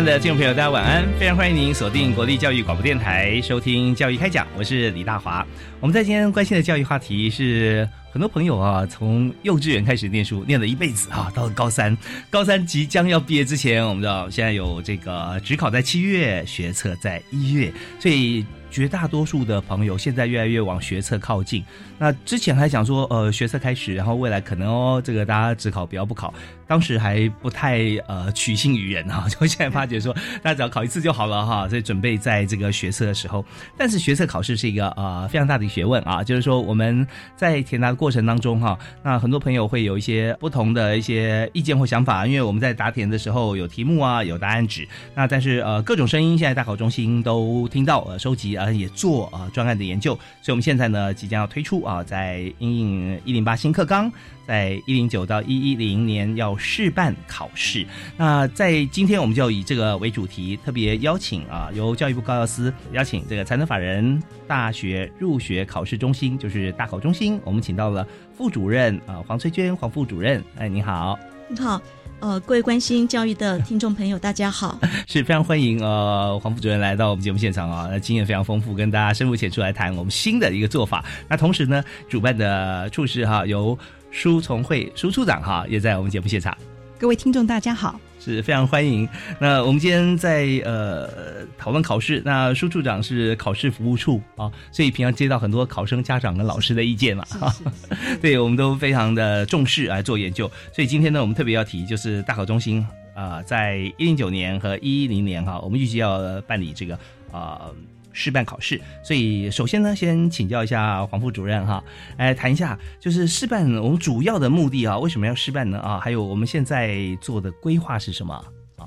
[0.00, 1.06] 爱的听众朋友，大家晚安！
[1.18, 5.46] 非常欢迎您锁定国立教育广播电台收听《教育开讲》，我是李大华。
[5.78, 11.94] 我们在今天关心的教育话题是，很多朋友啊，从幼稚园开始念书，念了一辈子啊，到了高三，
[12.30, 21.62] 高三即将要毕业之前，我们知道现在有这个职考在七月，学测在一月，所以绝大多数的朋友现在越来越往学测靠近。
[21.98, 26.32] 那之前还讲说，呃，学测开始，然后未来可能哦，这个大家只考不要不考，
[26.70, 33.44] 当时还不太呃取信于人哈， 就现在发觉说，大家只要考一次就好了哈，所以准备在这个学测的时候，
[33.76, 37.04] 但是学测考试是一个呃非常大的学问啊，就是说我们
[37.36, 54.08] 在填答的过程当中哈，那很多朋友会有一些不同的一些意见或想法，因为我们在答填的时候有题目啊，有答案纸，那但是呃各种声音现在大考中心都听到呃收集啊也做啊专案的研究，所以我们现在呢即将要推出啊，在应应一零八新课纲。
[54.46, 68.06] 在一零九到一一零年要试办考试，那在今天我们就以这个为主题，特别邀请啊，由教育部高教司邀请这个才能法人大学入学考试中心，就是大考中心，我们请到了
[68.36, 71.80] 副主任啊黄翠娟黄副主任，哎，你好，你好，
[72.20, 74.78] 呃，各位关心教育的听众朋友，大家好，
[75.08, 81.04] 是非常欢迎呃黄副主任来到我们节目现场啊，那经验非常丰富，跟大家深入浅出来谈我们新的一个做法。
[81.28, 83.78] 那同时呢，主办的处室哈由
[84.10, 86.56] 舒从会舒处长哈也在我们节目现场，
[86.98, 89.08] 各位听众大家好，是非常欢迎。
[89.38, 91.08] 那我们今天在呃
[91.56, 97.54] 讨论考试，那舒处长是考试服务处啊，所以平常接到很多考生家长跟老师的意见嘛，哈，
[98.20, 100.50] 对我们都非常的重视来做研究。
[100.74, 102.84] 所以今天呢，我们特别要提就是大考中心
[103.14, 106.98] 啊，在一零九年和一一零年哈，我们预计要办理这个
[107.32, 107.70] 啊。
[108.20, 111.82] 试办考试，所以首先呢，先请教一下黄副主任哈，
[112.18, 115.80] 来谈一下，就是试办我们主要的目的啊，为什么要试办呢？
[115.80, 118.34] 啊，还有我们现在做的规划是什么？
[118.76, 118.84] 啊？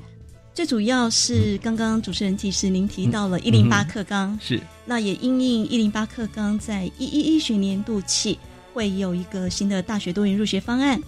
[0.54, 4.62] 最主要是刚刚主持人提示您提到了一零八课纲，是。
[4.86, 8.38] 那也因应一零八课纲在一一一学年度起
[8.72, 11.02] 会有一个新的大学多元入学方案，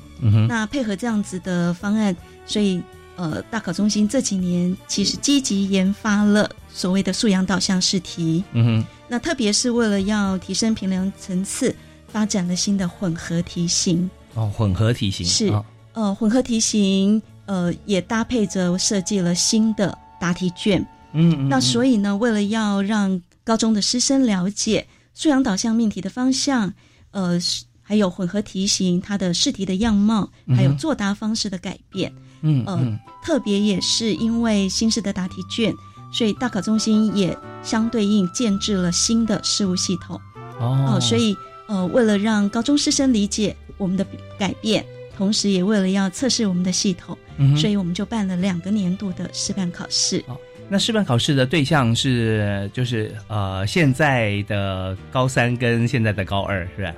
[0.48, 2.16] 那配合这样子的方案，
[2.48, 2.82] 所以。
[3.16, 11.74] 呃，大考中心这几年其实积极研发了所谓的素养导向试题，嗯哼，那特别是为了要提升评量层次，
[12.08, 14.10] 发展了新的混合题型。
[14.34, 15.54] 哦，混合题型是，
[15.94, 20.86] 呃，混合题型，呃，也搭配着设计了新的答题卷。
[21.14, 26.74] 嗯，那所以呢，为了要让高中的师生了解素养导向命题的方向，
[27.12, 27.40] 呃，
[27.82, 32.12] 还有混合题型它的试题的样貌，还有作答方式的改变。
[32.12, 32.22] 嗯
[32.66, 35.74] 呃，特别也是因为新式的答题卷，
[36.12, 40.20] 所以大考中心也相对应建制了新的事务系统。
[40.60, 41.36] 哦，所以
[41.68, 44.06] 呃，为了让高中师生理解我们的
[44.38, 44.86] 改变，
[45.18, 47.18] 同时也为了要测试我们的系统，
[47.58, 50.24] 所以我们就办了两个年度的示范考试。
[50.28, 50.38] 哦，
[50.70, 56.94] 那示范考试的对象是就是呃现在的高三跟现在的高二是吧？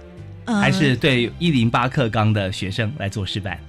[0.61, 3.59] 还是对一零八课纲的学生来做示范？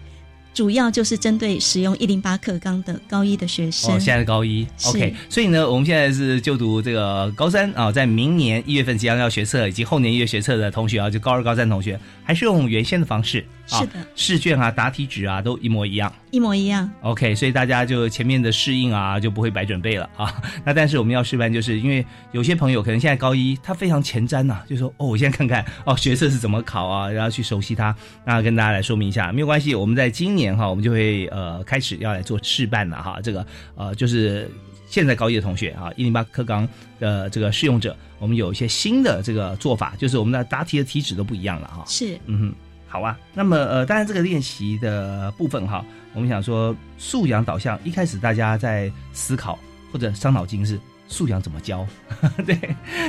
[0.59, 3.95] 主要就是针对使用一零八课纲的高一的学生。
[3.95, 5.15] 哦，现在是高一，OK。
[5.29, 13.47] 所以呢，我们现在是就读这个高三啊，在明年一月份即将要学测，以及后年一月学测的同学啊，就高二、高三同学，还是用原先的方式。
[13.69, 16.91] 是的，试卷啊、答题纸啊，都一模一样，一模一样。
[17.03, 20.35] OK，所以大家就前面的适应啊，就不会白准备了啊。
[20.65, 27.95] 那但是我们要示范，就是因为有些朋友可能现在高一，他非常前瞻呐，就说哦，我现在看看哦，学测是怎么考啊，然后去熟悉它。
[28.25, 33.21] 那跟大家来说明一下，没有关系，我们在今年哈，我们就会呃开始要来做示范了哈。
[33.23, 34.51] 这个呃就是
[34.87, 36.67] 现在高一的同学啊，一零八课纲
[36.99, 41.85] 的这个试用者，我们有一些新的这个做法，就是我们的答题的题纸都不一样了哈。
[41.87, 42.55] 是，嗯哼。
[42.89, 49.59] 好啊，那么呃，当然这个练习的部分哈，我们想说素养导向，一开始大家在思考
[49.93, 51.87] 或者伤脑筋是素养怎么教，
[52.47, 52.59] 对。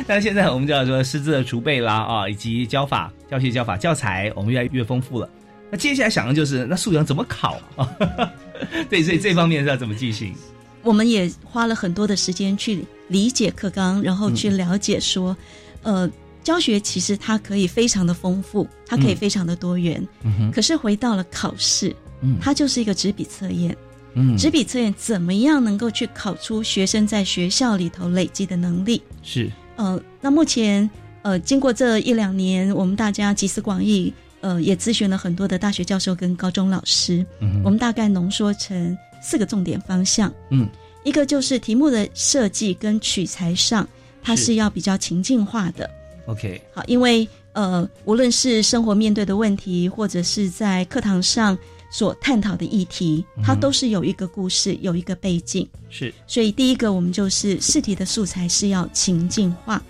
[0.05, 5.29] 但是现在我们就要说师资的储备啦啊，以及教法、教学、教法、教材，我们越来越丰富了。
[5.71, 7.89] 那接下来想的就是那素养怎么考啊？
[8.89, 10.35] 对，所以这方面是要怎么进行？
[10.83, 15.35] 我们也花了很多的时间去理解课纲，然后去了解说，
[15.83, 16.09] 呃。
[16.49, 20.03] 教学其实它可以非常的丰富，它可以非常的多元。
[20.23, 23.77] 嗯可是回到了考试，嗯，它就是一个纸笔测验。
[24.15, 24.35] 嗯。
[24.35, 28.99] 纸笔测验怎么样能够去考出学生在学校里头累积的能力？
[29.21, 29.47] 是。
[29.75, 30.89] 呃，那目前
[31.21, 34.11] 呃，经过这一两年，我们大家集思广益，
[34.41, 37.23] 呃，也咨询了很多的大学教授跟高中老师。
[37.41, 37.61] 嗯。
[37.63, 40.33] 我们大概浓缩成四个重点方向。
[40.49, 40.67] 嗯。
[41.03, 43.87] 一个就是题目的设计跟取材上，
[44.23, 45.87] 它是要比较情境化的。
[46.29, 51.57] OK，好，因为呃，无论是生活面对的问题，或者是在课堂上
[51.89, 55.67] 所探讨的议题，它都是有一个故事，有一个背景。
[55.89, 59.81] 是，所以第一个，我们就是试题的素材是要情境化，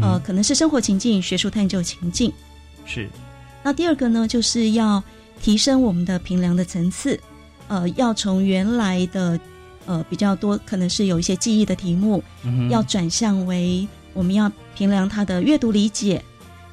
[0.00, 2.32] 呃，可能是生活情境、学术探究情境。
[2.86, 3.08] 是。
[3.64, 5.02] 那第二个呢，就是要
[5.42, 7.18] 提升我们的评量的层次，
[7.66, 9.38] 呃，要从原来的
[9.86, 12.22] 呃比较多，可能是有一些记忆的题目，
[12.70, 13.88] 要转向为。
[14.12, 16.22] 我们要评量他的阅读理解，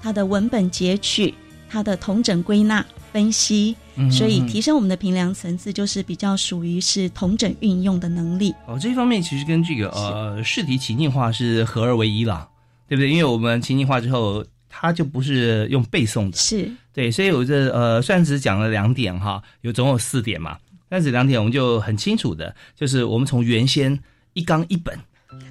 [0.02, 1.34] 他的文本截取，
[1.70, 3.76] 他的同整归纳分析，
[4.12, 8.54] 所以提升我们的评量层次，就是比较属于是同整运用的能力。
[8.66, 12.48] 哦，这一方面其实跟这个呃试题情境化是合二为一了，
[12.88, 13.10] 对不对？
[13.10, 20.58] 因为我们情境化之后，它就不是用背诵的，是对，所以我这呃虽然只讲了两点哈，有总有四点嘛，
[20.90, 23.98] 但是两点我们就很清楚的，就是我们从原先
[24.34, 25.00] 一纲一本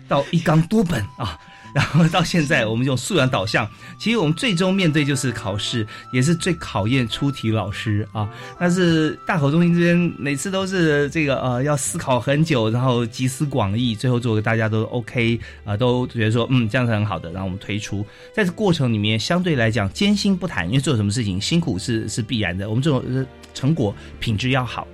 [0.07, 1.39] 到一纲多本啊。
[1.77, 8.27] 然后到现在，我们用素养导向，其实我们最终面对就是考试，也是最考验出题老师啊。
[8.59, 18.07] 但是大口中心这边每次都是这个呃，要思考很久，然后集思广益，最后做个大家都 OK 啊，都觉得说嗯这样是很好的，然后我们推出。
[18.33, 22.67] 在这过程里面，相对来讲艰辛不谈，因为做什么事情辛苦是是必然的。
[22.71, 23.05] 我们这种
[23.53, 24.89] 成果品质要好。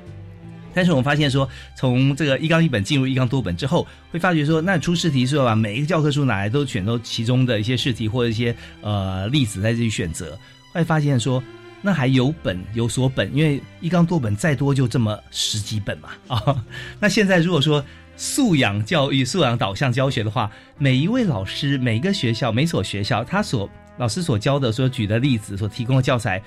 [0.75, 10.39] 但是我们发现说，从这个一纲一本进入一纲多本之后，会发觉说，那出试题是把每一个教科书拿来都选到其中的一些试题或者一些呃例子在这里选择，
[10.73, 11.43] 会发现说，
[11.81, 16.65] 那还有本有所本，因为一纲多本再多就这么十几本嘛啊。
[16.99, 17.85] 那现在如果说
[18.17, 26.43] 素养教育、素养导向教学的话，每一位老师、每个学校、每所学校，他所老师所教的、所举的例子、所提供的教材，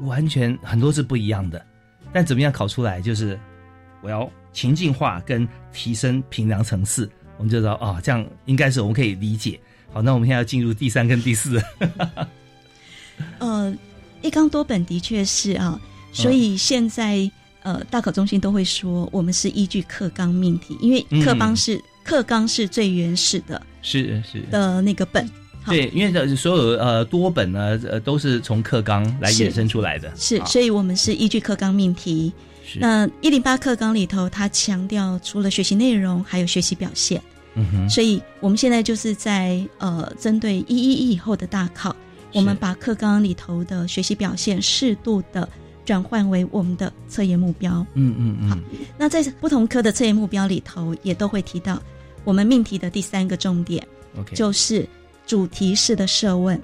[0.00, 1.64] 完全很多是不一样的。
[2.12, 3.38] 但怎么样考出来，就是。
[4.00, 9.58] 我要情境化跟提升平量层次，我们就知道啊，这样应该是我们可以理解。
[9.92, 11.60] 好，那我们现在要进入第三跟第四。
[13.38, 13.74] 呃，
[14.22, 15.80] 一纲多本的确是啊，
[16.12, 17.30] 所以现在
[17.62, 25.28] 呃大考中心都会说，我们是依据课纲命题，因为课纲是课纲是最原始的，是是的那个本。
[25.66, 32.32] 对，因为所有呃多本呢，呃都是从课纲来衍生出来的，是，所以我们是依据课纲命题。
[32.76, 37.22] 那一零八课纲里头，它强调除了学习内容，还有学习表现。
[37.54, 41.94] 嗯哼，所以我们现在就是在呃，针对一一一以后的大考，
[42.34, 45.48] 我们把课纲里头的学习表现适度的
[45.84, 47.84] 转换为我们的测验目标。
[47.94, 48.50] 嗯嗯嗯。
[48.50, 48.58] 好，
[48.98, 51.82] 那在不同科的测验目标里头，也都会提到
[52.24, 53.84] 我们命题的第三个重点
[54.18, 54.86] ，OK，就是
[55.26, 56.60] 主题式的设问，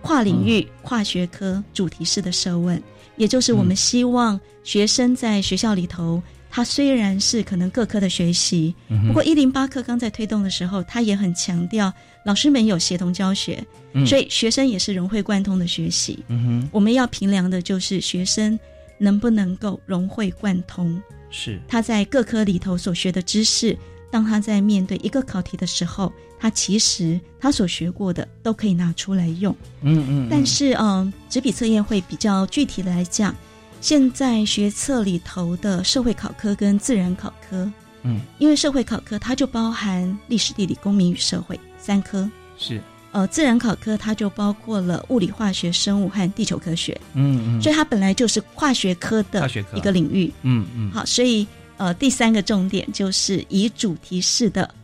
[0.00, 2.82] 跨领域、跨学科主题式的设问。
[3.16, 8.74] 也就是我们希望学生在学校里头，他虽然是可能各科的学习，
[9.06, 11.92] 不过一零八课刚在推动的时候，他也很强调
[12.24, 13.62] 老师们有协同教学，
[14.06, 16.24] 所以学生也是融会贯通的学习。
[16.70, 18.58] 我们要评量的就是学生
[18.98, 21.60] 能不能够融会贯通，是。
[21.68, 23.76] 他在各科里头所学的知识。
[24.08, 29.54] 当他在面对一个考题的时候，他其实他所学过的都可以拿出来用。
[29.82, 30.28] 嗯嗯。
[30.30, 33.34] 但是，嗯，纸笔测验会比较具体的来讲，
[33.80, 37.70] 现在学测里头的社会考科跟自然考科，
[38.02, 42.28] 嗯，因为社会考科它就包含历史、地理、公民与社会三科，
[42.58, 42.80] 是。
[43.12, 47.00] 呃，自然考科它就包括了物理、化学、生物和地球科学。
[47.14, 47.62] 嗯嗯。
[47.62, 50.32] 所以它本来就是跨学科的一个领域。
[50.42, 50.90] 嗯嗯。
[50.90, 51.46] 好，所以。
[51.78, 54.74] 呃，第三个重点就是以主题式的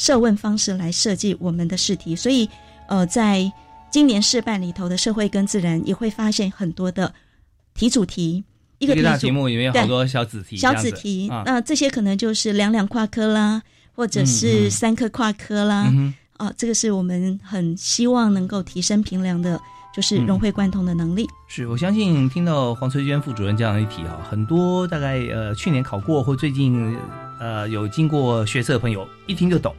[0.00, 2.48] 设问方式来设计我们的试题，所以
[2.88, 3.52] 呃，在
[3.90, 7.12] 今年试办里头的社会跟自然也会发现很多的
[7.74, 8.42] 题主题，
[8.78, 13.60] 一个大题目里面有好多小子题，小子题，那这些可能就是两两跨科啦，
[13.94, 15.92] 或者是三科跨科啦，
[16.38, 19.60] 啊，这个是我们很希望能够提升平凉的
[19.94, 21.28] 就是融会贯通的能力。
[21.46, 26.96] 是我相信听到黄翠娟副主任这样一提哈，很多大概呃去年考过或最近
[27.38, 29.74] 呃有经过学测的朋友一听就懂。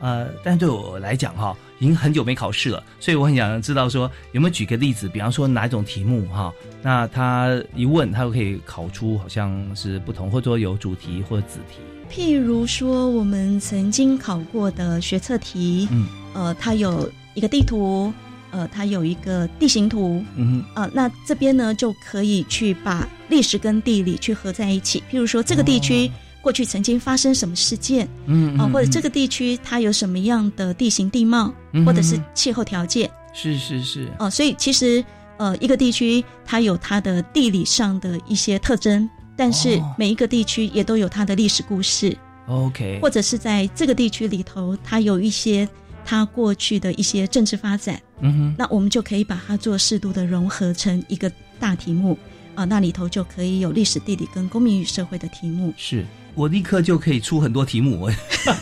[0.00, 6.52] 呃，但对我来讲哈，已经很久没考试了，所以我很想知道说有没有举个例子，比方说哪一种题目哈，
[6.82, 11.80] 那他一问他就可以考出好像是不同，或者说有主题或者子题。
[12.08, 18.12] 譬如说我们曾经考过的学测题，嗯，呃，它有一个地图，
[18.50, 25.02] 呃，它有一个地形图，嗯呃，那这边呢就可以去把历史跟地理去合在一起。
[25.10, 26.10] 譬如说这个地区。
[26.40, 28.08] 过去曾经发生什么事件？
[28.26, 31.52] 嗯啊，或者这个地区它有什么样的地形地貌，
[31.84, 33.10] 或者是气候条件？
[33.34, 34.08] 是是是。
[34.18, 35.04] 哦，所以其实
[35.36, 42.16] 呃，一个地区它有它的地理上的一些特征，但是每一个地区也都有它的历史故事。
[42.46, 45.68] OK，或者是在这个地区里头，它有一些
[46.04, 48.00] 它过去的一些政治发展。
[48.20, 51.30] 嗯哼，那我们就可以把它做适度的融合成一个
[51.60, 52.18] 大题目
[52.54, 55.72] 啊，那里头就可以有历史、地理跟公民与社会的题目。
[55.76, 56.04] 是。
[56.38, 58.08] 我立刻就可以出很多题目，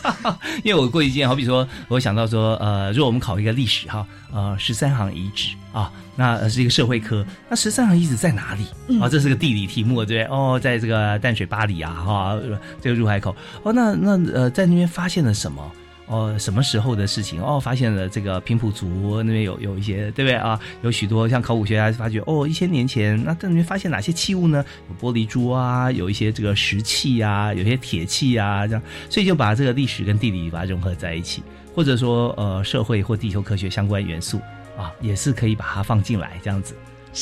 [0.64, 8.64] 因为我过一件，好比说，我想到说，呃，如果我们考一个历史哈，呃，十三行遗址啊，那是一个社会科，那十三行遗址在哪里
[8.98, 9.08] 啊？
[9.10, 10.34] 这是个地理题目，对不对？
[10.34, 12.38] 哦，在这个淡水巴黎啊，哈，
[12.80, 15.70] 这个入海口，哦，那那呃，在那边发现了什么？
[16.06, 17.42] 哦，什么时候的事情？
[17.42, 20.58] 哦，发现了这个平埔族那边有有一些，对不对啊？
[20.82, 24.64] 有许多像考古学家发觉，哦，一千年前，那在那边发现哪些器物呢？
[24.88, 31.42] 有玻璃珠啊，有一些这个石器啊，有些铁器啊，这样，所以就把这个历史跟地理把它融合在一起，
[31.74, 34.40] 或者说呃，社会或地球科学相关元素
[34.76, 36.74] 啊，也是可以把它放进来，这样子。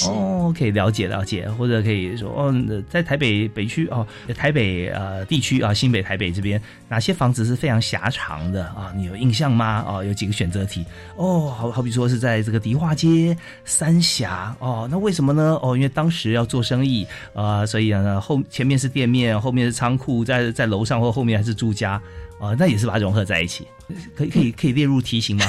[0.08, 2.52] 哦，可以了解了解，或者可以说哦，
[2.90, 4.04] 在台北北区哦，
[4.36, 6.60] 台北呃地区啊，新北台北这边
[6.94, 8.92] 哪些房子是非常狭长的啊？
[8.94, 9.84] 你有印象吗？
[9.84, 10.84] 哦，有几个选择题
[11.16, 15.58] 哦，好好比说是在这个迪化街三峡哦，那为什么呢？
[15.60, 22.00] 哦，因为当时要做生意啊，所以呢后前面是店面，后面是仓库，在在楼上或后面还是住家。
[22.38, 23.66] 啊，那也是把它融合在一起，
[24.14, 25.46] 可以可以可以列入题型吗？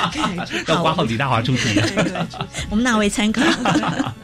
[0.68, 1.80] 要挂号李大华出题，
[2.68, 3.40] 我们纳为参考。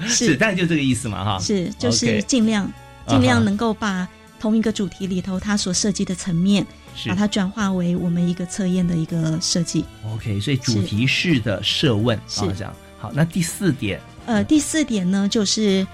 [0.06, 1.38] 是，但就这个意思嘛，哈。
[1.38, 2.70] 是，就是尽量
[3.06, 4.08] 尽量能够把
[4.42, 6.66] 同一个主题里头它所设计的层面，
[7.06, 9.84] 把它转化为我们一个测验的一个设计。
[10.12, 12.74] OK，所以主题式的设问是这样。
[12.98, 15.86] 好，那第四点，呃，第四点呢，就是。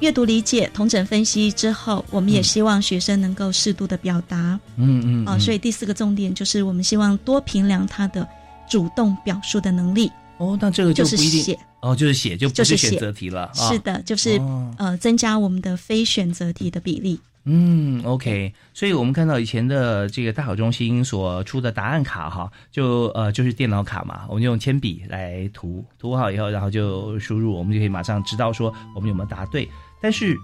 [0.00, 4.56] 阅读理解、同整分析之后，我们也希望学生能够适度的表达。
[4.76, 8.24] 嗯嗯啊，所以第四个重点就是我们希望多评量他的
[8.70, 10.08] 主动表述的能力。
[10.36, 13.50] 哦，那这个就不一定写哦，就是写就不是选择题了。
[13.52, 14.40] 是的，就是
[14.76, 17.18] 呃，增加我们的非选择题的比例。
[17.50, 29.66] 嗯，OK，所以我们看到以前的这个大考中心所出的答案卡哈，就呃就是电脑卡嘛，我们用铅笔来涂，涂好以后，然后就输入，我们就可以马上知道说我们有没有答对。
[29.98, 30.36] 但是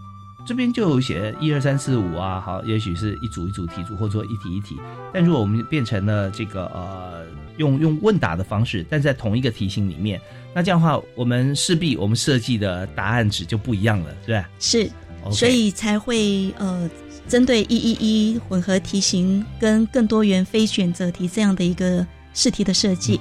[0.47, 4.77] 这边就写一二三四五啊，好，也许是一组一组题组，或者说一题一题。
[5.13, 7.27] 但如果我们变成了这个呃，
[7.59, 10.19] 用用问答的方式，但在同一个题型里面，
[10.55, 14.49] 那这样的话，我们势必我们设计的答案纸就不一样了，对吧？
[14.59, 14.91] 是，
[15.33, 16.89] 所以才会呃，
[17.29, 17.93] 针对一一
[18.33, 23.21] 一混合题型跟更多元非选择题这样的一个试题的设计，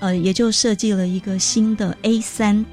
[0.00, 2.64] 呃，也就设计了一个新的 A 三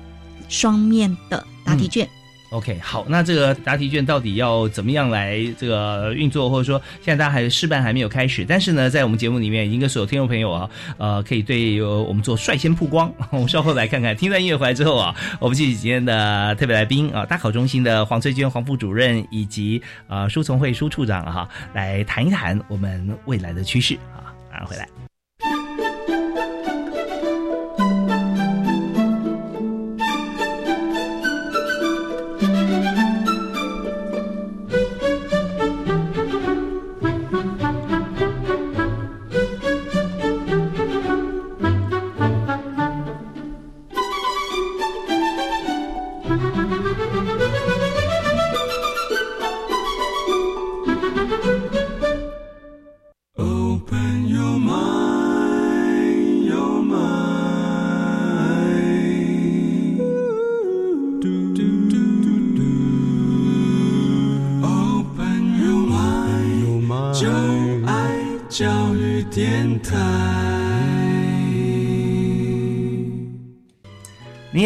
[0.47, 2.07] 双面的答题卷。
[2.51, 13.09] OK，好，那这个答题卷到底要怎么样来这个运作，或者说现在大家还试办还没有开始，但是呢，在我们节目里面已经跟所有听众朋友啊，呃，可以对我们做率先曝光。
[13.31, 25.10] 我们稍后来看看，听完音乐回来之后啊，我们继续今天的特别来宾啊，大考中心的黄翠娟黄副主任以及啊舒从会舒处长哈，来谈一谈我们未来的趋势啊，马上回来。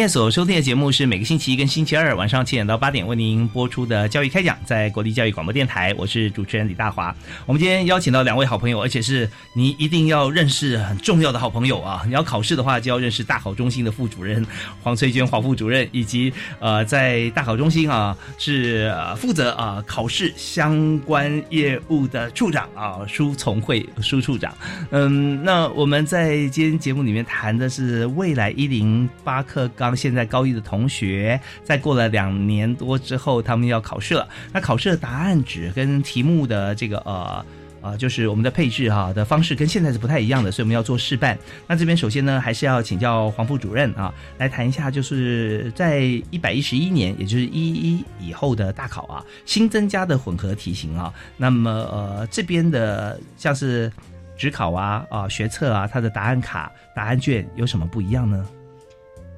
[0.08, 7.14] 所收听的节目是每个星期一跟星期二晚上七点到八点为您播出的教育开讲，在国立教育广播电台，我是主持人李大华。
[7.44, 12.02] 我们今天邀请到两位好朋友，而且是你一定要认识很重要的好朋友啊！
[12.06, 14.46] 你要考试的话，就要认识大考中心的副主任
[14.82, 24.54] 黄翠娟黄副主任，以及呃在大考中心啊是负责啊考试相关业务的处长啊舒从慧舒处长。
[24.90, 29.70] 嗯，那我们在今天节目里面谈的是未来一零八课。
[29.96, 34.28] 现在高一的同学，在过了两年多之后，他们要考试了。
[34.52, 37.44] 那考试的答案纸跟题目的这个呃
[37.82, 41.38] 呃，就是我们的配置哈的方式跟现在是不太一样的，所以我们要做示范。
[41.68, 46.00] 那这边首先呢，还是要请教黄副主任啊，来谈一下，就是在
[46.30, 53.92] 一百一十一年，也就是一一以后的大考啊，新增加的混合题型啊，那么呃这边的像是
[54.36, 58.44] 职考啊啊学测啊，它的答案卡、答案卷有什么不一样呢？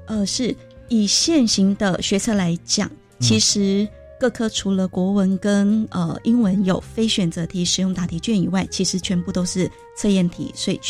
[0.08, 0.56] 呃，是
[0.88, 3.86] 以现行的学测来讲，其实
[4.18, 10.80] 各科除了国文跟呃英文有非选择题使用答题卷以外，其实全部都是测验题，所以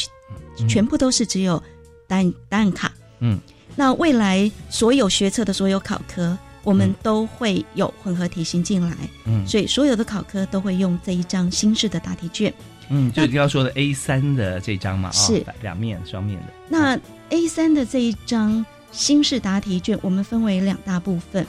[0.68, 1.60] 全部都是只有
[2.06, 2.92] 答案答案卡。
[3.18, 3.40] 嗯，
[3.74, 8.96] 那未来所有学测的所有考科，我们都会有混合题型进来。
[9.24, 12.54] 嗯，所以所有的考科都会用这一张新式的答题卷。
[12.88, 16.46] 嗯，就你刚刚说的 A 三的这张嘛，是两面双面的。
[16.68, 16.96] 那
[17.30, 18.64] A 三的这一张。
[18.90, 21.46] 新式答题卷我们分为两大部分，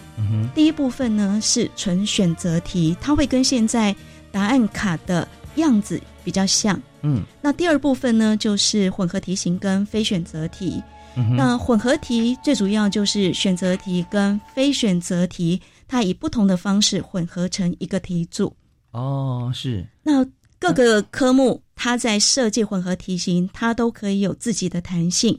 [0.54, 3.96] 第一部分呢是纯选择题，它会跟现在
[4.32, 6.80] 答案卡的样子比较像。
[7.02, 10.84] 嗯，那第二部分呢就是混合题型跟非选择题。
[11.36, 18.56] 那混合题最主要就是选择题跟非选择题，它以不同的方式混合成一个题组。
[18.92, 19.86] 哦，是。
[20.02, 20.26] 那
[20.60, 25.38] 各个科目它在设计混合题型，它都可以有自己的弹性。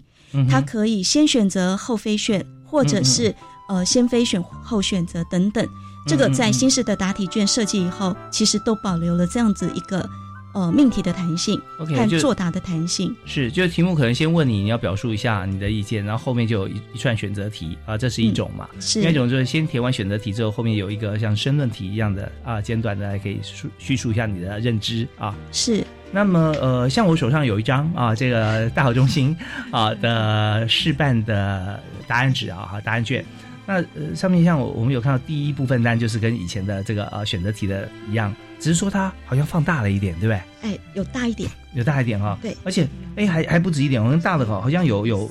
[0.48, 3.34] 它可以先选择后非选，或者是
[3.68, 5.66] 呃先非选后选择等等。
[6.06, 10.08] 这个在新式的答题卷设计以后，其实都保留了这样子一个
[10.54, 13.14] 呃命题的弹性，OK，看作答的弹性。
[13.26, 18.66] 是，就是题目可能先问你，你要表述一下你的意见，然后后面就有一一串选择题啊，这是一种嘛。
[18.80, 19.00] 是。
[19.00, 25.36] 另一种就是先填完选择题之后，后面有一个像申论题一样的啊，简短的可以叙叙述一下你的认知啊。
[25.52, 25.84] 是。
[26.12, 29.36] 那么，呃，像我手上有一张啊，这个大考中心
[29.70, 33.24] 啊的试办的答案纸啊，哈，答案卷。
[33.66, 40.40] 那呃，上面像我我们有看到第一部分单就是跟以前的这个呃选择题的一样，只是说它好像放大了一点，对不对？
[40.62, 42.36] 哎，有大一点，有大一点哈。
[42.42, 45.30] 对，而且哎还还不止一点，我们大的好，好像有有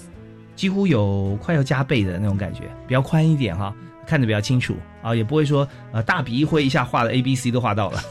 [0.55, 3.75] 几乎有快要加倍的那种感觉，比较宽一点哈。
[4.09, 8.01] 看得比较清楚啊，也不会说呃大笔一挥一下画的 A B C 都画到了，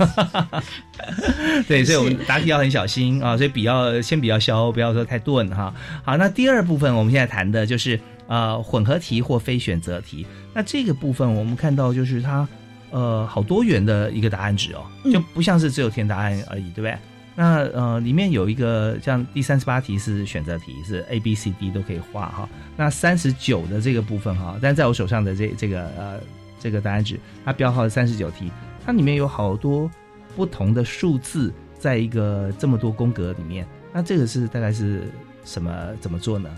[1.66, 5.74] 对，所以我们答题要很小心啊，所以笔要先比较削，不要说太钝哈。
[6.04, 10.24] 好，那第二部分我们现在谈的就是呃混合题或非选择题。
[10.54, 12.46] 那这个部分我们看到就是它
[12.92, 16.96] 呃好多元的一个答案纸哦，就不像是只有填答案而已，对不对？
[17.40, 22.48] 那呃，里面有一个像第三十八题是选择题，是 A、B、C、D 都可以画哈。
[22.76, 26.20] 那三十九的这个部分哈，但在我手上的这这个呃
[26.58, 28.50] 这个答案纸，它标号三十九题，
[28.84, 29.88] 它里面有好多
[30.34, 33.64] 不同的数字，在一个这么多宫格里面。
[33.92, 35.04] 那这个是大概是
[35.44, 36.50] 什么怎么做呢？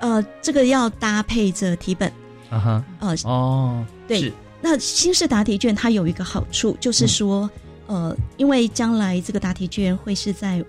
[0.00, 2.10] 呃，这个要搭配着题本
[2.50, 4.32] 啊哈，呃哦，对。
[4.60, 7.48] 那新式答题卷它有一个好处，就是说。
[7.86, 10.64] 呃，因为将来这个答题卷会是在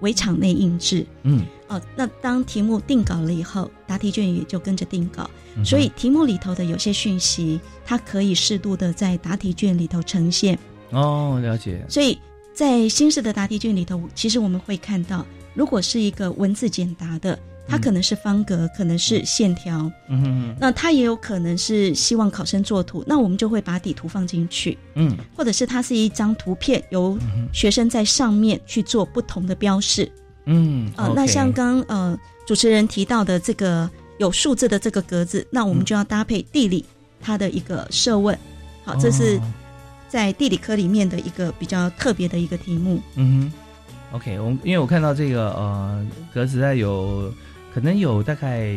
[0.00, 5.28] 围场内印制，嗯，哦，那当题目定稿了以后，答题卷也就跟着定稿，
[5.64, 10.58] 所以题目里头的有些讯息，它可以适度的在答题卷里头呈现。
[10.90, 11.84] 哦，了解。
[11.88, 12.18] 所以
[12.54, 17.38] 在新式的答题卷里头，其实我们会看到，如果是一个文字简答的。
[17.70, 27.16] 它可能是方格，可能是线条，嗯哼，那它也有可能是希望考生作图，那我们就会把底图放进去，嗯，或者是它是一张图片，由
[27.52, 30.10] 学生在上面去做不同的标示，
[30.46, 36.84] 嗯，啊，那像刚呃主持人提到的这个有数字的这个格子，那我们就要搭配地理
[37.20, 38.36] 它的一个设问，
[38.84, 39.40] 好，这是
[40.08, 43.52] 在地理科里面的一个比较特别的一个题目，嗯
[44.10, 46.04] 哼，OK，我因为我看到这个呃
[46.34, 47.32] 格子在有。
[47.72, 48.68] 可能有大概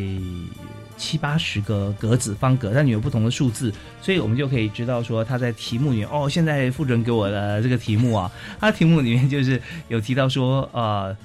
[0.96, 6.30] 七八十个格子方格，但你有不同的数字，所以我们就可以知道说他在题目里面哦。
[6.30, 11.18] 现在副主任给我的这个题目啊，他题目里面就是有提到说呃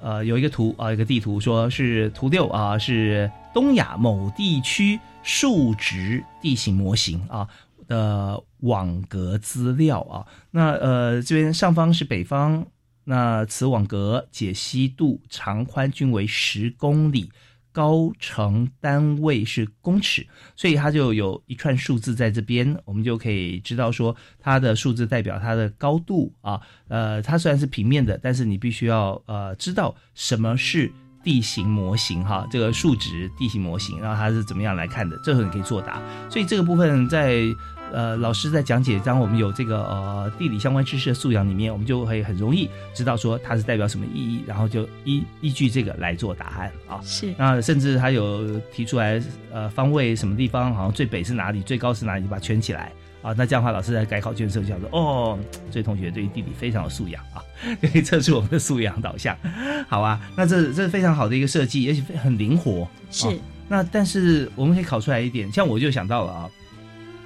[0.00, 7.46] 呃有一个图啊，一个地图，说是图六啊，是东亚某地区数值地形模型啊
[7.86, 10.24] 的网格资料啊。
[10.50, 12.66] 那呃这边上方是北方。
[13.04, 17.30] 那此网格解析度长宽均为十公里，
[17.72, 26.60] 高程单位是公尺，所以它就有一串数字在这边，我们就可以知道说它的数字代表它的高度啊。
[26.88, 30.92] 呃，它虽然是平面的，但是你必须要呃知道什么是
[31.24, 36.02] 地形模型哈，这个数值地形模型，然后它是怎么样来看的，这时候你可以作答。
[36.28, 37.44] 所以这个部分在。
[37.92, 47.00] 呃，老师在讲解，当我们有这个呃地理相关知识的素养里面，我们就会很容易知道说它是代表什么意义，然后就依依据这个来做答案啊。
[47.02, 47.34] 是。
[47.36, 49.20] 那甚至他有提出来，
[49.52, 53.34] 呃，方位什么地方，好像最北是哪里，最高是哪里，把它圈起来啊。
[53.36, 55.38] 那这样的话，老师在改考卷的时候就说，哦，
[55.70, 57.42] 这位同学对于地理非常有素养啊，
[57.82, 59.36] 可以测出我们的素养导向。
[59.88, 62.88] 好啊，那这这是非常好的一个设计，而且很灵活。
[63.10, 63.26] 是。
[63.68, 66.50] 那但是我们可以考出来一点，像我就想到了啊。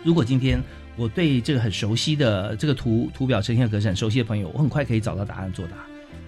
[0.05, 0.63] 如果今天
[0.97, 5.79] 我对这个很熟悉的这个图图表呈现格式很熟悉的朋友，我很快可以找到答案作答。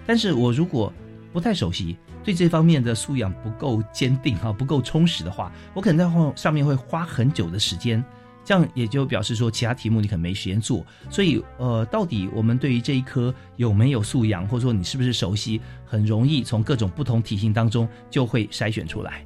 [0.07, 0.91] 但是我如果
[1.31, 8.03] 不太熟悉，对这方面的素养不够坚定哈，不够充实的话，我可能在后上面会花很久的时间。
[8.43, 10.87] 这样也就表示说，其他题目你可能没时间做。
[11.11, 19.26] 所以呃，到底我们对于这一科有没有素养，或者说你是不是熟悉，很容易从各种不同题型当中就会筛选出来。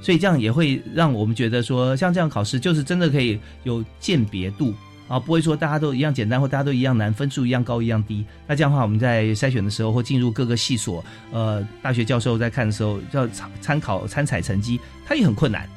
[0.00, 4.72] 所以这样也会让我们觉得说，像这样考试就是真的可以有鉴别度
[5.08, 8.24] 啊，不会说大家都一样简单或大家都一样难，分数一样高一样低。
[8.46, 15.68] 那这样的话，我们在筛选的时候或进入各个系所，呃，大学教授在看的时候要参参考参采成绩，它也很困难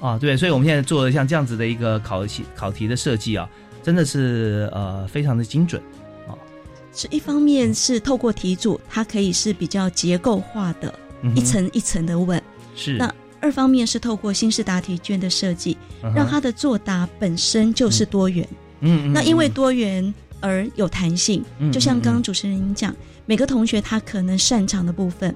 [0.00, 0.18] 啊。
[0.18, 3.48] 对，所以我们现在做的像这样子的一个考题考题的设计啊，
[3.82, 5.80] 真的是呃非常的精准
[6.26, 6.32] 啊。
[6.92, 10.92] 是一方面是透过题组，它可以是比较结构化的，
[11.36, 12.42] 一层一层的问
[12.74, 13.14] 是那。
[13.40, 15.76] 二方面是透过新式答题卷的设计，
[16.14, 18.46] 让他的作答本身就是多元。
[18.80, 21.44] 嗯，那因为多元而有弹性。
[21.58, 22.94] 嗯，就像刚刚主持人讲，
[23.26, 25.34] 每个同学他可能擅长的部分，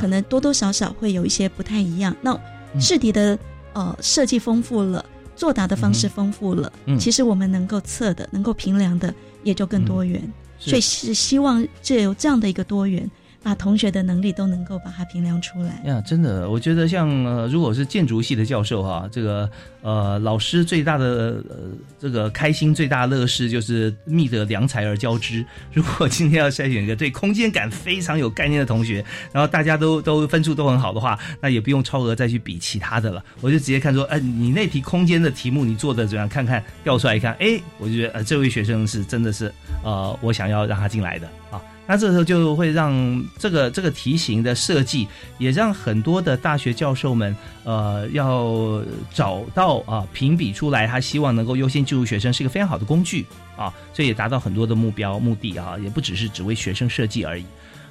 [0.00, 2.14] 可能多多少少会有一些不太一样。
[2.20, 2.38] 那
[2.80, 3.38] 试题的
[3.72, 5.04] 呃设计丰富了，
[5.36, 10.22] 作答的方式丰富了，其实我们能够测的、能够评量的也就更多元。
[10.58, 13.10] 所以是希望借由这样的一个多元。
[13.44, 16.00] 把同学的能力都能够把它评量出来呀！
[16.00, 19.48] 真的，我觉得像呃，如果是建筑系的教授哈，这个
[19.82, 21.04] 呃，老师最大的
[21.50, 21.56] 呃
[22.00, 25.44] 这个开心最大乐事就是觅得良才而交之。
[25.74, 33.22] 如果今天要筛选一个对空间感非常有概念的同学，然后大家都都分数都很好的话，那也不用超额再去比其他的了。
[33.42, 36.26] 我就直接看说，哎，你那题空间的题目你做的怎样？
[36.26, 39.52] 看看调出来一看，哎，我就觉得呃，这位学生是真的是
[39.84, 41.60] 呃，我想要让他进来的啊。
[41.86, 45.06] 那这时候就会让这个这个题型的设计，
[45.38, 57.44] 也让很多的大学教授们，呃，要找到啊评比出来，他希望能够优先进入学生，是一个非常好的工具啊，这也达到很多的目标目的啊，也不只是只为学生设计而已。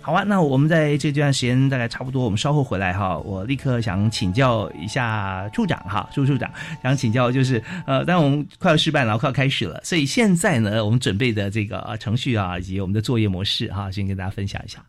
[0.03, 3.17] 好啊，那我们在这段时间大概差不多，我们稍后回来哈。
[3.19, 14.83] 我立刻想请教一下处长哈，处处长想请教就是，呃，但我们快要失败了，快要开始了，所以现在呢，我们准备的这个程序啊，以及我们的作业模式哈，先跟大家分享一下。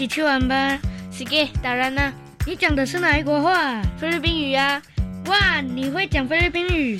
[0.00, 0.78] 起去玩吧。
[1.12, 2.10] s k y 当然啦，
[2.46, 3.82] 你讲的是哪一国话？
[3.98, 4.80] 菲律宾语啊！
[5.26, 6.98] 哇，你会讲菲律宾语？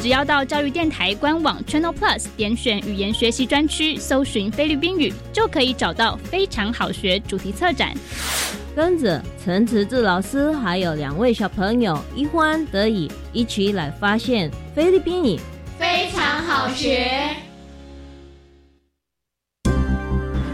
[0.00, 7.92] 只要到教育电台官网 Channel Plus 点选语言学习专区，搜寻菲律宾语，就可以找到非常好学主题策展。
[8.74, 15.38] 跟着陈慈志老师还有两位小朋友一欢得以一起来发现菲律宾语，
[15.78, 17.47] 非常好学。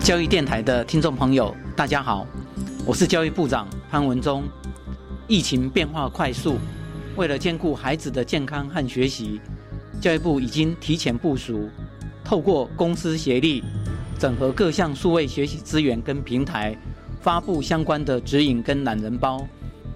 [0.05, 2.27] 教育电台的听众朋友，大家好，
[2.85, 4.45] 我是教育部长潘文忠。
[5.27, 6.59] 疫情变化快速。
[7.17, 9.41] 为了兼顾孩子的健康和学习，
[10.03, 11.71] 教育部已经提前部署，
[12.23, 13.65] 透过公司协力，
[14.19, 16.77] 整合各项数位学习资源跟平台，
[17.23, 19.49] 发布相关的指引跟懒人包，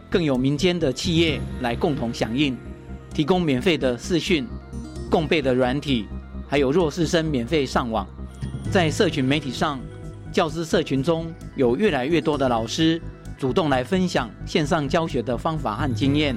[0.08, 2.56] 更有民间的企业来共同响应，
[3.12, 4.48] 提供免费的视讯、
[5.10, 6.06] 共备的软体，
[6.48, 8.06] 还有弱势生免费上网。
[8.70, 9.78] 在社群媒体上，
[10.32, 13.00] 教师社群中有越来越多的老师
[13.38, 16.36] 主动来分享线上教学的方法和经验。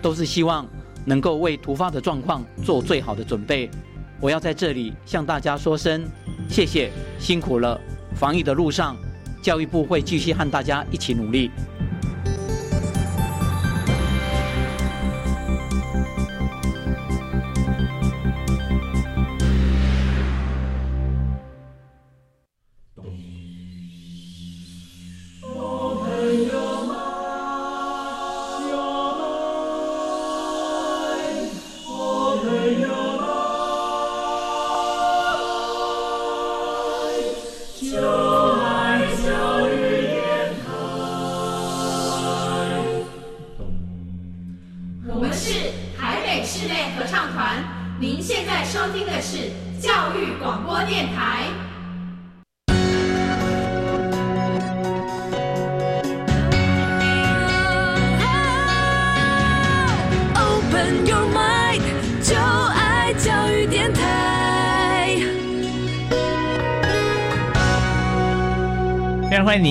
[0.00, 0.64] 都是希望
[1.04, 3.68] 能够为突发的状况做最好的准备。
[4.20, 6.04] 我要在这里向大家说声
[6.48, 7.80] 谢谢，辛苦了。
[8.14, 8.96] 防疫的路上，
[9.42, 11.50] 教育部会继续和大家一起努力。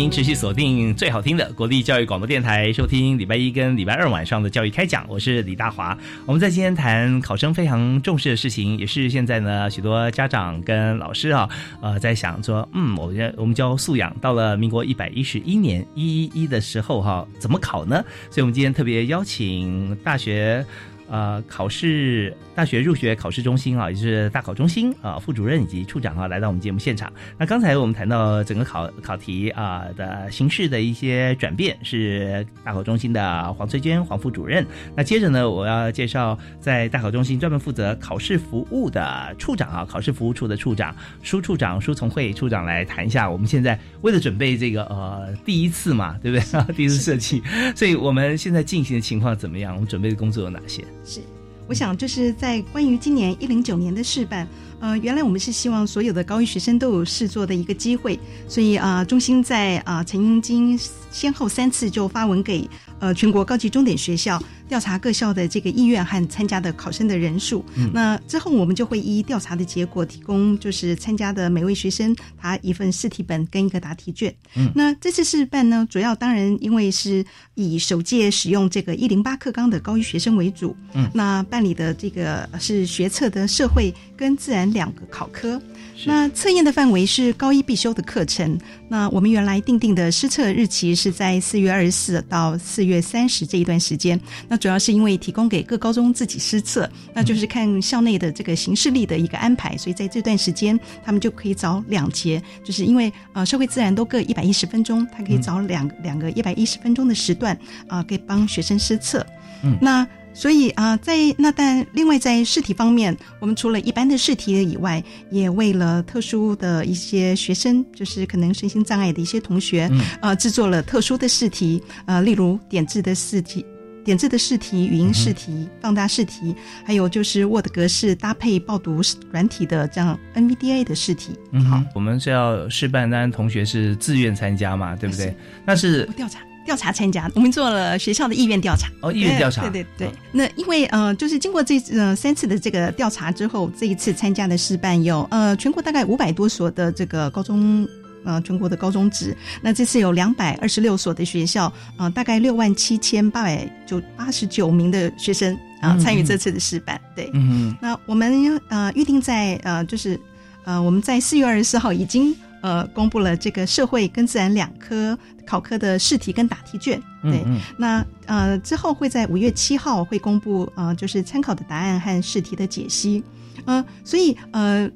[0.09, 5.05] 持续锁定最好听的国立教育广播电台，收听礼拜一跟礼拜二晚上的教育开讲。
[5.09, 5.97] 我是李大华。
[6.25, 11.49] 我们在今天谈考生非常重视的事情，也是现在呢许多家长跟老师啊，
[11.81, 18.03] 呃，在想说，嗯，我们我们教素养到了民国一百一十一年一一一的时候哈，怎么考呢？
[18.29, 20.65] 所以，我们今天特别邀请大学。
[21.09, 27.11] 呃，考试大学入学考试中心啊，也就是大考中心啊，副主任以及处长啊，来到我们节目现场。
[27.37, 34.65] 那刚才我们谈到整个考考题啊的形式的一些转变，是大考中心的黄翠娟黄副主任。
[34.95, 43.29] 那接着呢，我要介绍在大考中心专门负责考试服务的处长啊，考试服务处的处长舒处长舒从慧处长来谈一下。
[43.29, 46.73] 我们现在为了准备这个呃第一次嘛，对不对？
[46.73, 47.41] 第一次设计，
[47.75, 49.73] 所以我们现在进行的情况怎么样？
[49.73, 50.83] 我们准备的工作有哪些？
[51.07, 51.21] 是，
[51.67, 54.45] 我想就是在关于今年一零九年的试办，
[54.81, 60.77] 呃，原来我们是希望所有的高一学生都有试做的一个机会，所以啊，中心在啊曾经
[61.09, 64.41] 先后三次就发文给呃全国高级重点学校。
[64.67, 74.35] 调查各校的这个意愿和参加的考生的人数，那之后我们就会依调查的结果提供，就是参加的每位学生他一份试题本跟一个答题卷。
[74.57, 85.61] 嗯那这次试办呢，主要当然因为是以首届使用这个一零八课纲的高一学生为主，嗯那办理的这个是学测的社会跟自然两个考科。
[86.05, 88.57] 那测验的范围是高一必修的课程。
[88.87, 94.19] 那我们原来定定的施测日期是在四月二十四到四月三十这一段时间。
[94.47, 107.57] 那主要是因为提供给各高中自己施测，那就是看校内的这个行事历的一个安排，所以在这段时间他们就可以找两节，就是因为呃社会自然都各一百一十分钟，他可以找两两个一百一十分钟的时段
[107.87, 109.25] 啊，可以帮学生施测。
[109.63, 110.07] 嗯，那。
[110.37, 119.89] 所以啊，在那但另外在试题方面，我们除了一般的试题以外，也为了特殊的一些学生，就是可能身心障碍的一些同学，
[120.21, 123.65] 呃，制作了特殊的试题，呃，例如点字的试题、
[124.05, 131.31] 点字的试题、语音试题、放大试题，还有就是 Word 格式搭配报读软体的这样 NVDA 的试题。
[131.51, 135.35] 嗯，好，我们是要试办，但同学是自愿参加嘛，对不对？
[135.65, 136.41] 那是调查。
[136.67, 138.89] 调查参加，我们做了学校的意愿调查。
[139.01, 140.11] 哦，意愿调查，对对对。
[140.33, 147.87] 那因为呃，就是经过这呃三次的这个调查之后，这一次参加的试办有呃全国大概五百多所的这个高中
[148.25, 149.33] 呃全国的高中职。
[149.61, 156.99] 那这次有两百二十六所的学校，呃大概六万七千八百九八十九名的学生啊参与这次的试办。
[157.15, 157.73] 对，嗯。
[157.81, 160.19] 那我们呃预定在呃就是
[160.65, 162.35] 呃我们在四月二十四号已经。
[162.67, 167.01] 呃公布了这个社会跟自然两科考科的试题跟答题卷。
[167.21, 167.43] 对，
[167.77, 173.23] 那呃之后会在五月七号会公布呃就是参考的答案和试题的解析。
[173.65, 174.89] 呃，所以呃。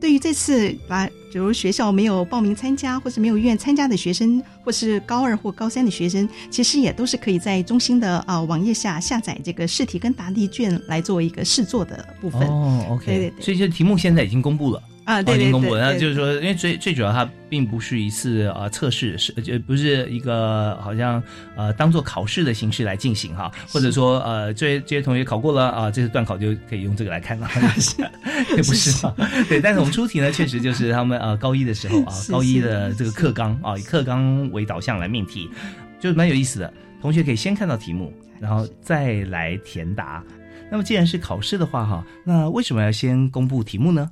[0.00, 12.42] 对于这次把，比如学校没有报名参加，或是没有意愿参加的学生，或是高二或高三的学生，其实也都是可以在中心的啊网页下下载这个试题跟答题卷来做一个试做的部分。
[12.42, 14.82] 哦，OK，对对对，所以这题目现在已经公布了。
[15.04, 21.22] 啊，对对对，那就是说，因为最最主要，它并不是一次呃测试，是就不是一个好像
[21.56, 27.48] 呃当做考试的形式来进行哈，或者说呃这些这些同学考过了啊，这次段考就可以用这个来看了，
[28.56, 29.14] 也不是嘛，
[29.48, 35.50] 对，但是我们出题呢，确实就是他们呃高一的时候啊， 高一的这个课纲啊，以课纲为导向来命题，
[36.00, 36.72] 就蛮有意思的。
[37.02, 40.24] 同学可以先看到题目，然后再来填答。
[40.70, 44.10] 那么既然是考试的话哈，那为什么要先公布题目呢？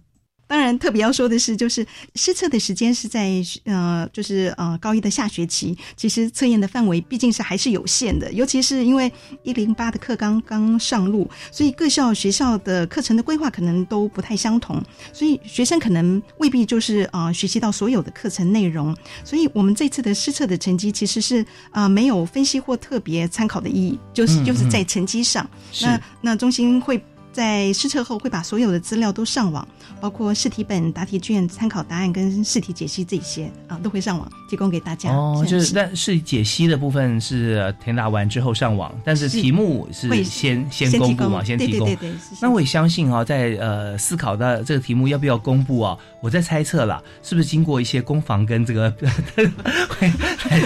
[0.52, 5.74] 当然，特别要说的是，就是试测的时间是在呃，就是呃高一的下学期。
[5.96, 9.10] 其实测验的范围毕竟是还是有限的，尤其是因为
[9.44, 14.78] 一零八的课刚刚上路，所以各校学校的课程的规划可能都不太相同，
[15.10, 18.94] 所以学生可能未必就是啊学习到所有的课程内容。
[19.24, 25.48] 所以我们这次的试测的成绩其实是啊没有分析或特别参考的意义，就是就是在成绩上。
[25.80, 27.02] 那那中心会。
[27.32, 29.66] 在试测后会把所有的资料都上网，
[30.00, 35.10] 包括试题本、答题卷、参考答案跟试题解析这些啊，都会上网提供给大家。
[35.10, 41.88] 哦，就是但是解析的部分是填答完之后上网，但是题目是先先公布嘛，先提供。
[41.88, 42.18] 对对对。
[42.40, 48.88] 那我也相信啊，在呃思考的这个题目要不要公布啊，我在猜测了，是不是经过一些攻防跟这个
[49.90, 50.08] 会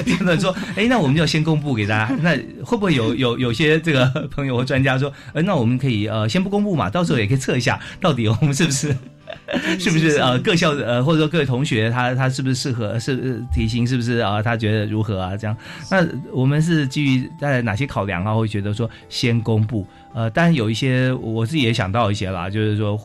[0.05, 6.67] 辩论说，哎，那我们就先公布给大家，那会不会有 有有些这个朋友或专家说，呃，那我们可以呃先不公。
[6.67, 8.89] 布嘛，到时候也可以测一下，到底我们是不是，
[9.79, 15.57] 是不是呃各校呃或者说各位同学他他是不是适合是题型是不是啊他觉得如何啊这样？
[15.89, 18.35] 那我们是基于在哪些考量啊？
[18.35, 22.99] 会觉得说先公布呃，当然有一些我自己也想到一些啦，就是说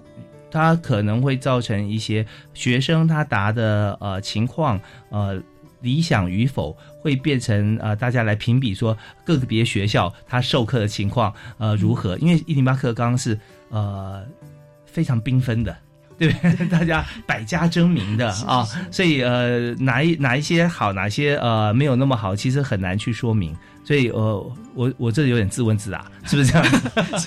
[0.52, 5.42] 它可能会造成一些学生他答的呃情况呃
[5.82, 6.78] 理想与否。
[7.04, 12.16] 会变成呃，大家来评比说个别学校他授课的情况呃如何？
[12.20, 13.36] 因为一零八课刚刚是
[13.70, 14.24] 呃
[14.86, 15.76] 非常缤纷的，
[16.16, 16.68] 对不对？
[16.68, 23.58] 大家百家争鸣的啊，所以呃哪一哪一些好，哪些呃没有那么好，其实很难去说明。
[23.84, 26.82] 所以呃我我这里有点自问自答，是不是这样？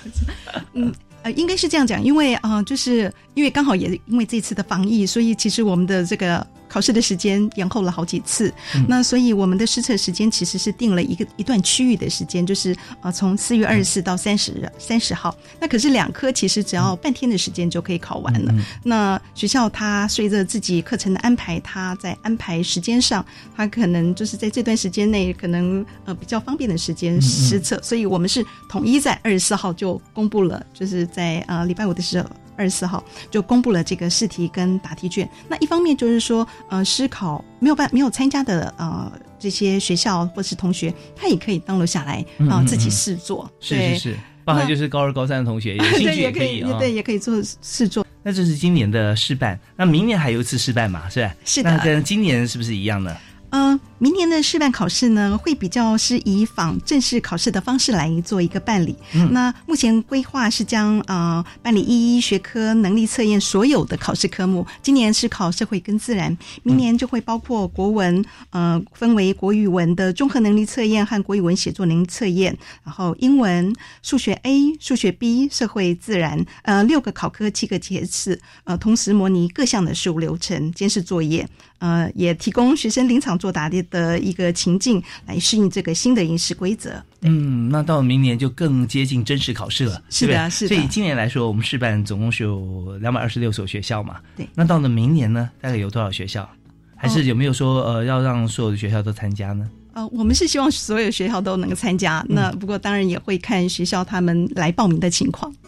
[0.75, 6.47] 嗯呃应该是这样讲，因为啊就是因为刚好也因为这次的防疫，所以其实我们的这个。
[6.75, 8.53] 考试的时间延后了好几次，
[8.89, 15.33] 那所以我们的试测时间其实是定了一个一段区域的时间，就是呃从四月二十四到三十三十号。
[15.61, 18.53] 那可是两科其实只要半天的时间就可以考完了。
[18.83, 32.29] 那学校它随着自己课程的安排，它在安排时间上，它可能就是在这段时间内可能呃比较方便的时间试测，所以我们是统一在二十四号就公布了，就是在呃礼拜五的时候。
[32.57, 35.29] 二十四号就公布了这个试题跟答题卷。
[35.49, 43.51] 那一方面就是说，呃，思考没有办没有参加的呃这些学校或是同学，他也可以登录下来啊，自己试做。
[43.61, 48.07] 是是是，包含就是高二高三的同学，有兴趣也可以啊，对，也可以做试做。
[48.23, 51.09] 那这是今年的试办，那明年还有一次试办嘛？
[51.11, 51.35] 是吧？
[51.45, 51.71] 是的。
[51.71, 53.17] 那跟今年是不是一样的？
[53.51, 53.79] 嗯。
[54.05, 58.95] 明年的示范考试呢，会比较是以仿正式考试的方式来做一个办理。
[59.15, 64.67] 嗯那目前规划是将呃办理一一学科能力测验所有的考试科目。
[64.83, 83.94] 今年是考社会跟自然，明年就会包括国文，呃，分为国语文的综合能力测验和国语文写作能力测验，然后英文、数学 A、数学 B、社会自然，呃，六个考科七个节次，呃，同时模拟各项的事务流程、监视作业，呃，也提供学生临场作答的。
[83.95, 87.01] 的一个情境来适应这个新的应试规则。
[87.23, 90.75] 嗯，那到明年就更接近真实考试了，是的，是的。
[90.75, 94.17] 所以今年来说，我们试办总共是有两百二十六所学校嘛。
[94.37, 94.49] 对。
[94.55, 96.49] 那到了明年呢，大概有多少学校？
[96.97, 99.71] 还是有没有说呃，要让所有的学校都参加呢？
[99.93, 102.25] 呃，我们是希望所有学校都能参加。
[102.29, 105.55] 那不过当然也会看学校他们来报名的情况。
[105.63, 105.64] 嗯，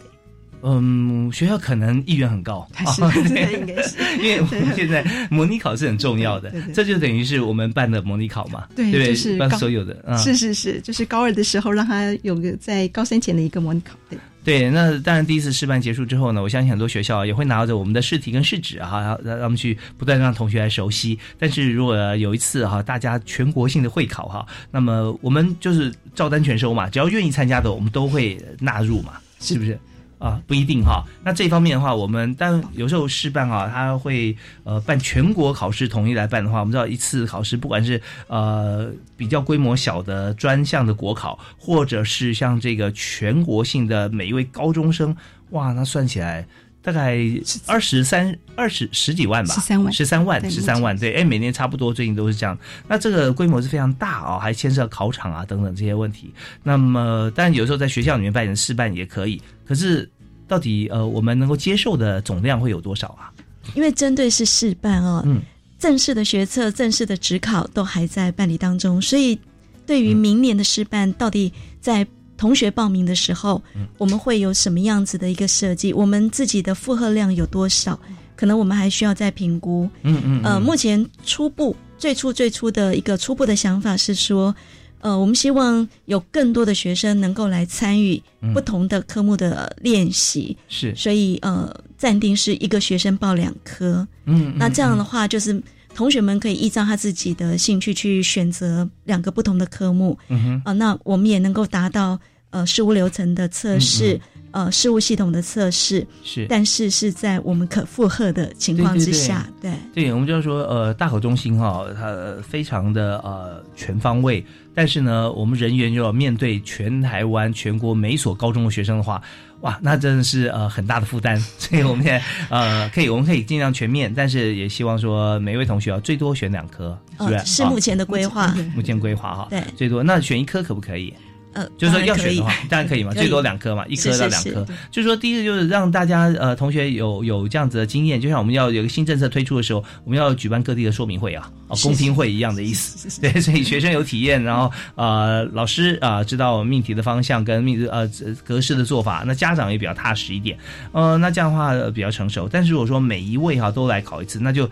[1.31, 3.01] 学校可能意愿很高，是
[3.53, 14.69] 应该是，因为我们现在模拟考是很重要的，这就等于是我们办的模拟考嘛，对，就是办所有的，是是是，就是高二的时候让他有个在高三前的一个模拟考，对对。
[14.69, 21.19] 那当然，第一次试办结束之后呢，我相信很多学校也会拿着我们的试题跟试纸哈，让让他们去不断让同学来熟悉。
[21.37, 29.77] 但是如果有一次哈，大家全国性的会考哈，那么我们就是照单全收嘛，只要愿意参加的，我们都会纳入嘛，是不是？
[30.19, 31.03] 啊，不一定哈。
[31.23, 45.15] 那这方面的话，我们但有时候试办啊，他会呃办全国考试统一来办的话，我们知道一次考试，不管是呃比较规模小的专项的国考，或者是像这个全国性的每一位高中生，
[45.51, 46.45] 哇，那算起来。
[46.87, 47.17] 大概
[47.65, 52.57] 二十三、二十十几万吧，十三万，十三万，十三万，对，哎，每年差不多，最近都是这样。
[52.87, 56.31] 那这个规模是非常大啊，还牵涉考场啊等等这些问题。
[56.63, 60.09] 那么，但有时候在学校里面办试办也可以，可是
[60.47, 63.33] 到底呃，我们能够接受的总量会有多少啊？
[63.73, 65.41] 因为针对是试办哦，嗯，
[65.77, 69.37] 正式的学测、正式的职考都还在办理当中，所以
[69.85, 72.07] 对于明年的试办，到底在。
[72.37, 73.61] 同学报名的时候，
[73.97, 75.91] 我们会有什么样子的一个设计？
[75.91, 77.99] 我们自己的负荷量有多少？
[78.35, 79.89] 可能我们还需要再评估。
[80.03, 80.41] 嗯嗯。
[80.43, 84.55] 呃，目前初步、最初、最初的一个初步的想法是说，
[84.99, 88.21] 呃，我们希望有更多的学生能够来参与
[88.53, 90.55] 不同的科目的练习。
[90.69, 90.93] 是。
[90.95, 94.07] 所以呃，暂定是一个学生报两科。
[94.25, 94.53] 嗯。
[94.55, 95.59] 那这样的话，就是
[95.97, 100.17] 同学们可以依照他自己的兴趣去选择两个不同的科目。
[100.29, 100.61] 嗯哼。
[100.63, 102.17] 啊，那我们也能够达到。
[102.49, 104.17] 呃，事务流程的测试，
[104.57, 114.43] 呃，事务系统的测试是，但是是在我们可负荷的情况之下，对，对，我们就是说，呃，大考中心哈，它非常的呃全方位，
[114.73, 119.21] 但是呢，我们人员又要面对全台湾、全国每所高中的学生的话，
[119.61, 127.45] 哇，那真的是呃很大的负担， 所以我们现在呃可以，我们可以尽量全面，但是也希望说每一位同学啊，最多选两科，是不是？
[127.45, 130.01] 是目前的规划，目前规划哈，对，最多。
[130.01, 131.13] 那选一科可不可以？
[131.57, 134.65] 呃，就是说要选的话，当然可以嘛， 最多两科嘛，一科到两科。
[134.91, 143.19] 就是说，第一个就是让大家呃同学有有这样子的经验，就像我们要有个新政策推出的时候，我们要举办各地的说明会啊，哦公听会一样的意思。
[143.19, 148.09] 对，所以学生有体验，然后呃老师啊知道命题的方向跟命呃
[148.45, 150.57] 格式的做法，那家长也比较踏实一点。
[150.91, 152.47] 呃，那这样的话比较成熟。
[152.51, 154.69] 但是如果说每一位哈都来考一次，那就。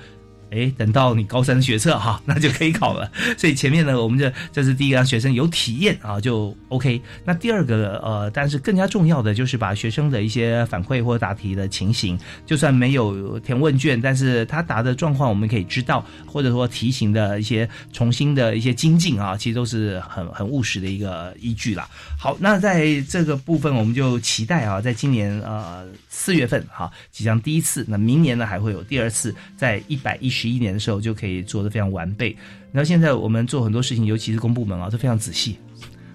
[0.52, 3.12] 哎，等到你高三学测哈， 那就可以考了。
[3.38, 7.02] 所以前面呢，我们这这是第一个让学生有体验啊，就 OK。
[7.26, 21.88] 那第二个呃，但是更加重要的就是把学生的一些反馈或答题的情形，就算没有填问卷，但是他答的状况我们可以知道，或者说题型的一些重新的一些精进啊，其实都是很很务实的一个依据啦。
[22.26, 30.50] 好，那在这个部分，我们就期待啊，在今年呃四月份哈，即将第一次，那明年呢还会有第二次，在一百一十。
[30.50, 32.36] 一年的时候就可以做的非常完备。
[32.72, 35.60] 然后现在我们做很多事情，尤其是公部门啊，都非常仔细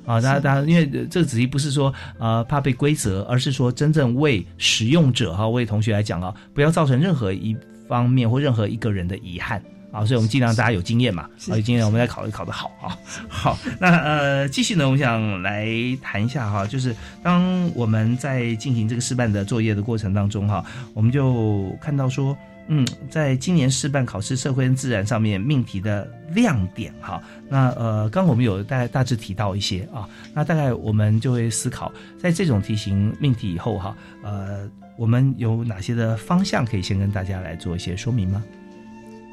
[0.05, 0.21] 啊。
[0.21, 7.57] 大家大家，因为这个仔细不是说呃怕被规则，而是说真正为使用者哈，为同学来讲啊，不要造成任何一
[7.87, 9.63] 方面或任何一个人的遗憾
[9.93, 10.05] 啊。
[10.05, 12.97] 所以我们尽量大家有经验嘛，有经验我们来考虑考的好啊。
[13.29, 15.69] 好，那呃继续呢，我们想来
[16.03, 20.65] 谈一下哈，就是当我们在进行这个示范的作业的过程当中哈，
[20.95, 22.37] 我们就看到说。
[22.73, 38.41] 嗯，在今年试办考试社会跟自然上面命题的亮点哈，那呃，刚我们有大大致提到一些啊，那大概我们就会思考，在这种题型命题以后哈，呃，我们有哪些的方向可以先跟大家来做一些说明吗？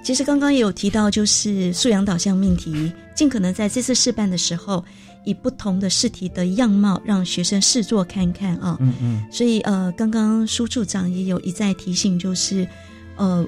[0.03, 4.83] 其实刚刚也有提到，就是素养导向命题，尽可能在这次试办的时候，
[5.25, 8.77] 以不同的试题的样貌，让学生试做看看啊。
[8.79, 9.25] 嗯嗯。
[9.31, 12.67] 所以呃，刚刚苏处长也有一再提醒，就是。
[13.19, 13.43] 呃，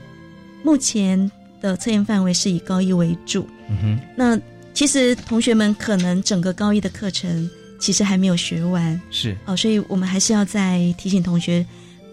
[0.63, 1.31] 目前
[1.61, 3.47] 的测验范围是以高一为主。
[3.69, 4.35] 嗯哼，那
[4.73, 7.47] 其实同学们可能整个高一的课程
[7.79, 8.99] 其实还没有学完。
[9.11, 11.63] 是哦，所以我们还是要再提醒同学，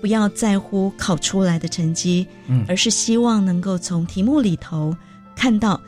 [0.00, 4.96] 不要在乎考出来的成绩，嗯，而是希望能够从题目里头
[5.34, 5.80] 看到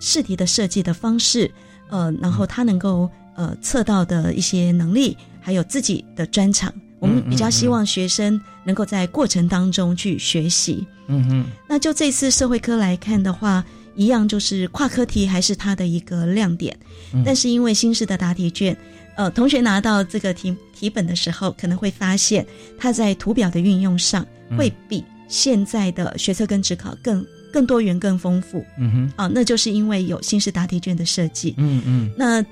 [0.00, 1.50] 试题的设计的方式，
[1.88, 6.72] 呃，然后他能够呃测到的一些能力，还有自己的专长。
[7.00, 10.84] 我们比较希望学生能够在过程当中去学习。
[11.06, 16.76] 嗯哼，那就这次社会科来看的话，一样就是跨科题还是它的一个亮点。
[17.24, 18.76] 但是因为新式的答题卷，
[19.18, 22.46] 呃，同学拿到这个题题本的时候，可能会发现
[22.78, 24.24] 它在图表的运用上
[24.56, 28.64] 会比现在的学测跟职考更更多元、更丰富。
[28.78, 31.54] 嗯哼，啊，那就是因为有新式答题卷的设计。
[31.58, 32.44] 嗯嗯，那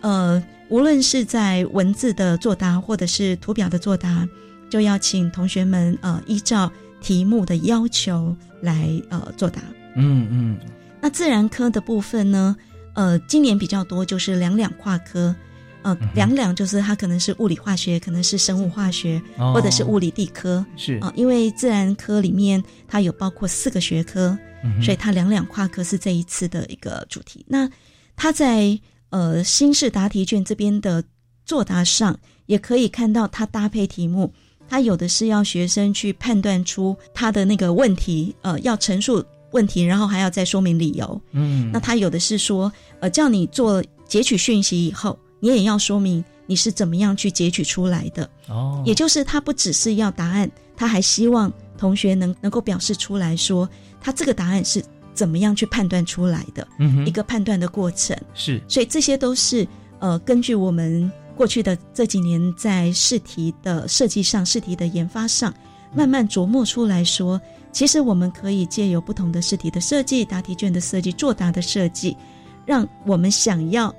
[0.00, 0.42] 呃。
[0.70, 4.26] 无论是在文字的作答，或者是图表的作答，
[4.70, 6.72] 就要请同学们呃依照
[7.02, 9.60] 题目的要求来呃作答。
[9.94, 10.58] 嗯嗯。
[11.02, 12.56] 那自然科的部分呢，
[12.94, 15.36] 呃，今年比较多就是两两跨科，
[15.84, 20.66] 呃，两两就是它可能是物理化学，可能是生物化学，或者是物理地科。
[20.76, 24.36] 是啊，因为自然科里面它有包括四个学科，
[24.82, 27.44] 所以它两两跨科是这一次的一个主题。
[27.46, 27.70] 那
[28.16, 28.76] 它在。
[29.10, 31.04] 呃，新式答题卷这边的
[31.46, 34.34] 作答上，也可以看到它搭配题目，
[34.68, 41.20] 他有的是要学生去判断出他的那个问题，呃，要陈述问题，然后还要再说明理由。
[41.30, 48.28] 嗯，那他有的是说，呃，叫你做截取讯息以后，你也要说明你是怎么样去截取出来的。
[48.48, 53.68] 哦，也就是他不只是要答案，他还希望同学能能够表示出来说，
[54.00, 54.82] 他这个答案是
[55.12, 58.16] 怎么样去判断出来的，嗯一个判断的过程。
[58.34, 59.68] 是，所以这些都是
[59.98, 61.12] 呃，根据我们。
[61.36, 65.52] 过去的这几年，在试题的设计上、试题的研发上，
[65.92, 67.40] 慢慢琢磨出来说，
[67.72, 72.16] 其实我们可以借由不同的试题的设计、答题卷的设计、作答的设计，
[72.64, 73.92] 让我们想要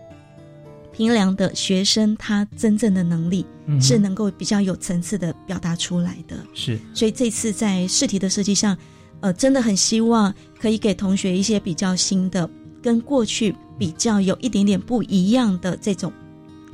[0.96, 3.46] 评量的学生他真正的能力
[3.82, 6.38] 是能够比较有层次的表达出来的。
[6.54, 8.78] 是，所以这次在试题的设计上，
[9.20, 12.50] 呃，真的很希望可以给同学一些比较新的、
[12.82, 16.12] 跟过去比较有一点点不一样的这种。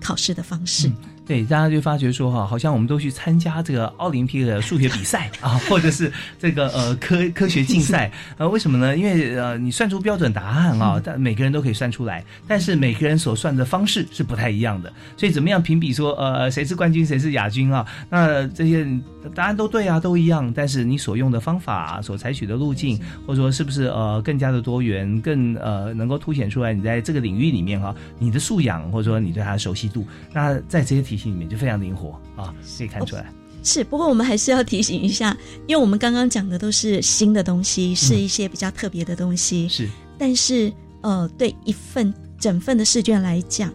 [0.04, 0.90] 考试的方式，
[1.24, 8.98] 对，大家就发觉说哈，好像我们都去参加这个奥林匹克数学比赛 啊，或者是这个呃科科学竞赛， 呃，为什么呢？
[8.98, 17.86] 因为呃，你算出标准答案啊，但每个人都可以算出来，但是每个人所算的方式是不太一样的，所以怎么样评比说呃谁是冠军谁是亚军啊？
[18.10, 18.86] 那这些
[19.34, 33.32] 答案都对啊，都一样，但是你所用的方法、所采取的路径，或者说是不是呃更加的多元，更呃能够凸显出来你在这个领域里面哈你的素养，或者说你对它的熟悉度，那在这些题型里面就非常灵活啊，可以看出来。
[33.64, 35.38] 是，不过我们还是要提醒一下，
[35.68, 39.68] 因为我们刚刚讲的都是新的东西，是一些比较特别的东西。
[39.68, 43.72] 是，但是呃，对一份整份的试卷来讲。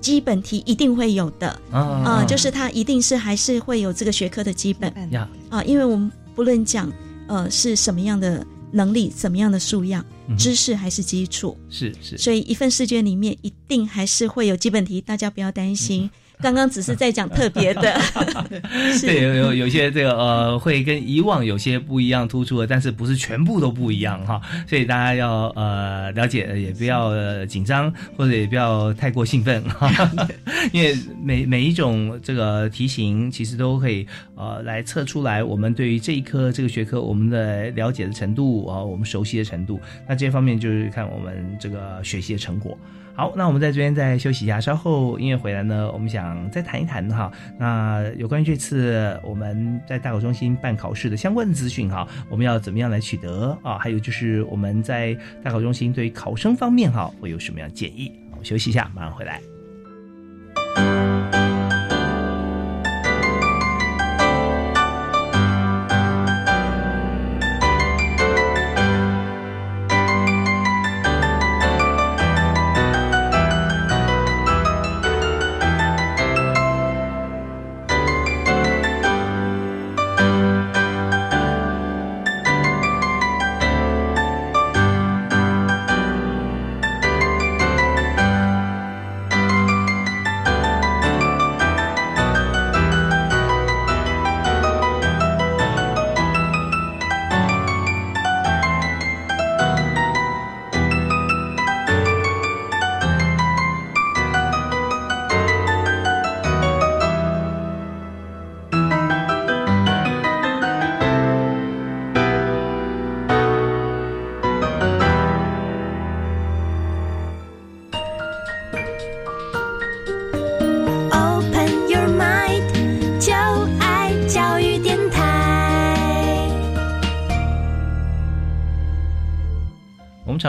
[0.00, 6.92] 基本题一定会有的啊，就是它一定是还是会有这个学科的基本呀啊，因为我们不论讲
[7.26, 10.04] 呃是什么样的能力、怎么样的素养、
[10.36, 16.10] 知识还是基础，是是，所以一份试卷里面一定还是会有基本题，大家不要担心。
[16.40, 17.94] 刚刚只是在讲特别的，
[19.00, 27.12] 对，有有有些这个呃，会跟以往有些不一样突出的，但是不是全部都不一样哈，所以大家要呃了解，也不要
[27.46, 29.90] 紧张，或者也不要太过兴奋哈，
[30.72, 42.76] 因为每每一种这个题型其实都可以呃来测出来我们对于这一科这个学科我们的了解的程度啊，我们熟悉的程度，那这方面就是看我们这个学习的成果。
[43.16, 47.30] 好，那我们在这边再休息一下，稍后音乐回来呢，我们想再谈一谈哈。
[47.56, 53.78] 那有关于这次我们在大考中心办考试的相关的资讯哈，我们要怎么样来取得啊？
[53.78, 58.10] 还有就是我们在大考中心对于考生方面哈，会有什么样建议？
[58.36, 59.40] 我休息一下，马上回来。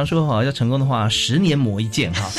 [0.06, 2.30] 常说哈，要成功的话，十年磨一剑哈。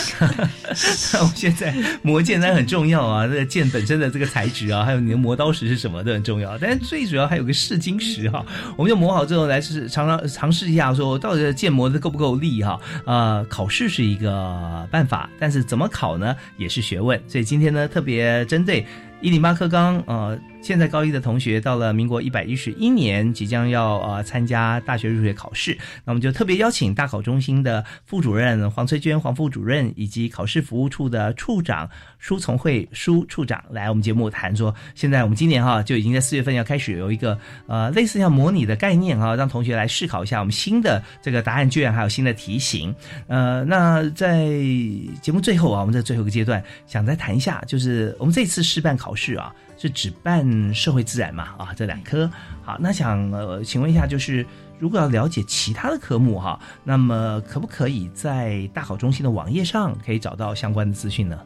[1.12, 6.56] 那 我们现在磨剑当然很重要啊，这个剑本身的这个材质啊，还有你的磨刀石是什么都很重要。
[6.58, 8.46] 但是最主要还有个试金石哈，
[8.76, 12.78] 我们就磨好之后来试尝尝尝试一下，说到底剑磨的够不够力哈？
[13.04, 17.20] 啊，考试是一个办法，但是怎么考呢，也是学问。
[17.26, 18.86] 所以今天呢，特别针对
[19.20, 20.38] 一零八课纲呃。
[20.66, 31.88] 现在高一的同学到了民国一百一十一年，即将要呃参加大学入学考试，那我们就特别邀请大考中心的副主任黄翠娟黄副主任以及考试服务处的处长
[32.18, 37.38] 舒从慧舒处长来我们节目谈说，现在我们今年哈就已经在四月份要开始有一个
[37.68, 42.92] 呃类似像模拟的概念哈，让同学来试考一下我们新的这个答案卷还有新的题型。
[43.28, 44.48] 呃，那在
[45.22, 49.54] 节目最后啊，我们在最后一个阶段想再谈一下，就是我们这次试办考试啊。
[49.76, 51.54] 是只办社会自然嘛？
[51.58, 52.30] 啊，这两科
[52.62, 54.44] 好，那想呃，请问一下，就是
[54.78, 61.38] 如果要了解其他的科目哈，那么可不可以在大考中心的网页上可以找到相关的资讯呢？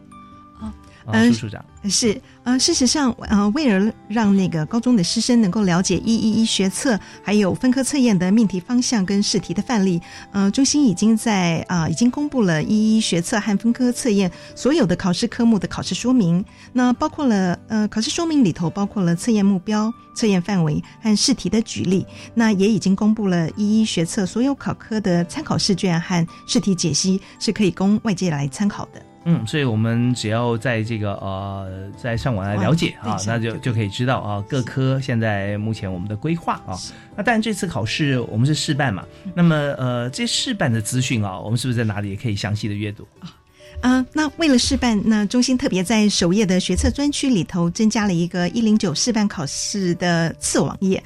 [1.07, 1.65] 哦，啊，苏处长。
[1.85, 9.99] 是呃，事实上呃，为了让那个高中的师生能够了解一一一学测还有分科测验的命题方向跟试题的范例，
[10.33, 16.45] 呃，中心已经在啊已经公布了一一学测和分科测验所有的考试科目的考试说明，
[16.75, 29.10] 那包括了呃考试说明里头包括了测验目标、测验范围和试题的举例，那也已经公布了一一学测所有考科的参考试卷和试题解析，是可以供外界来参考的。
[29.25, 36.75] 嗯，所以我们只要在这个呃，在上网来了解啊，那就就可以知道啊，各科现在目前我们的规划啊。
[37.15, 39.05] 那当然这次考试我们是试办嘛，
[39.35, 43.37] 那么呃，这试办的资讯啊，我们是不是在哪里也可以详细的阅读啊？
[43.83, 51.03] 啊，那为了试办，那中心特别在首页的学测专区里头增加了一个一零九试办考试的次网页。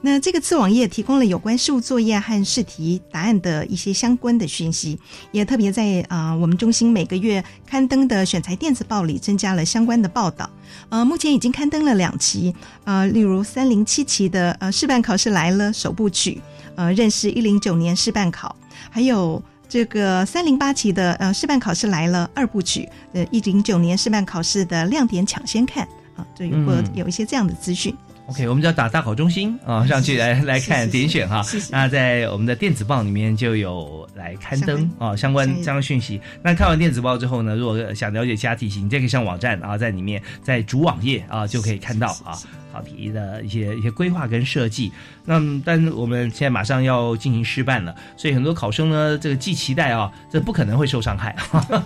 [0.00, 4.98] 那这个次网页提供了有关事务作业和试题答案的一些相关的讯息，
[5.32, 10.48] 也特别在啊我们中心每个月刊登的选材电子报里增加了相关的报道。
[10.88, 16.40] 呃，目前已经刊登了两期，呃，例如三零七期的呃试办考试来了首部曲，
[16.76, 18.54] 呃，认识一零九年试办考，
[18.90, 25.86] 还有这个三零八期的呃试办考试来了二部曲，呃，一零九年试办考试的亮点抢先看
[26.16, 27.92] 啊，就有过有一些这样的资讯。
[28.28, 31.42] OK，我们就要打大考中心啊， 上去来来看点选哈。
[31.70, 36.20] 那在我们的电子报里面就有来刊登啊相关相关讯息。
[36.42, 42.36] 那看完电子报之后呢，如果想了解其他题型，你再可以上网站啊，在里面在主网页啊就可以看到啊
[42.70, 44.92] 考题的一些一些规划跟设计。
[45.24, 51.34] 那但我们现在马上要进行试办了，所以很多考生呢，这个既期待啊，这不可能会受伤害，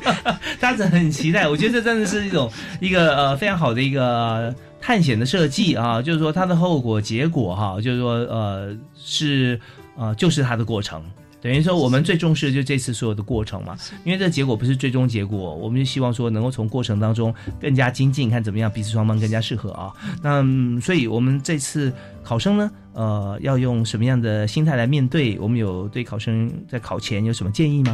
[0.59, 1.47] 大家很期待。
[1.47, 4.53] 我觉得这真的是一种一个呃非常好的一个。
[4.83, 9.59] 探险的设计啊，就是说它的后果结果哈，就是说呃是
[9.97, 11.01] 呃就是它的过程，
[11.41, 19.93] 等于说我们最重视的就这次所有的过程嘛，因为这结果不是最终结果，我们就希望说能够从过程当中更加精进，看怎么样彼此双方更加适合啊。
[20.21, 20.45] 那
[20.81, 21.93] 所以我们这次
[22.25, 25.39] 考生呢，呃，要用什么样的心态来面对？
[25.39, 27.93] 我们有对考生在考前有什么建议吗？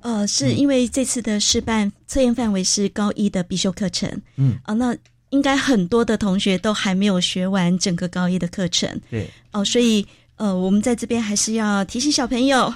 [0.00, 4.96] 呃，是因为这次的试办测验范围是高一的必修课程，嗯啊那。
[5.30, 9.28] 应该很多的同学都还没有学完整个高一的课程，对。
[9.52, 10.06] 哦，所以
[10.36, 12.72] 呃，我们在这边还是要提醒小朋友，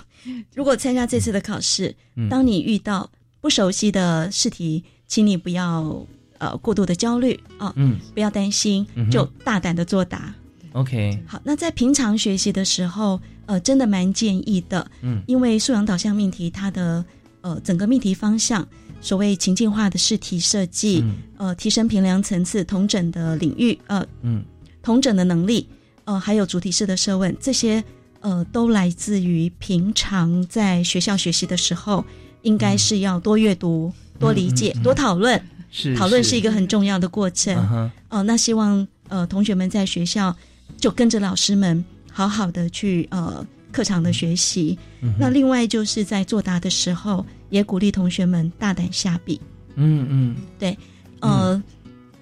[0.54, 1.94] 如果参加这次的考试，
[2.30, 6.06] 当你遇到不熟悉的试题，请你不要
[6.38, 10.34] 呃过度的焦虑啊，嗯，不要担心，就大胆的作答。
[10.72, 17.04] OK，好，那在平常学习的时候，呃，真的蛮建议的，嗯，因为素养导向命题它的
[17.40, 18.66] 呃整个命题方向。
[19.04, 21.04] 所谓情境化的试题设计，
[21.36, 24.42] 呃，提升评量层次、同整的领域，呃，嗯，
[24.82, 25.68] 同整的能力，
[26.06, 27.84] 呃，还有主题式的设问，这些
[28.20, 32.02] 呃，都来自于平常在学校学习的时候，
[32.40, 35.38] 应该是要多阅读、多理解、多讨论。
[35.70, 37.92] 是讨论是一个很重要的过程。
[38.08, 40.34] 哦，那希望呃同学们在学校
[40.78, 44.78] 就跟着老师们好好的去呃课堂的学习。
[45.18, 47.26] 那另外就是在作答的时候。
[47.54, 49.40] 也鼓励同学们大胆下笔。
[49.76, 50.76] 嗯嗯，对，
[51.20, 51.62] 呃，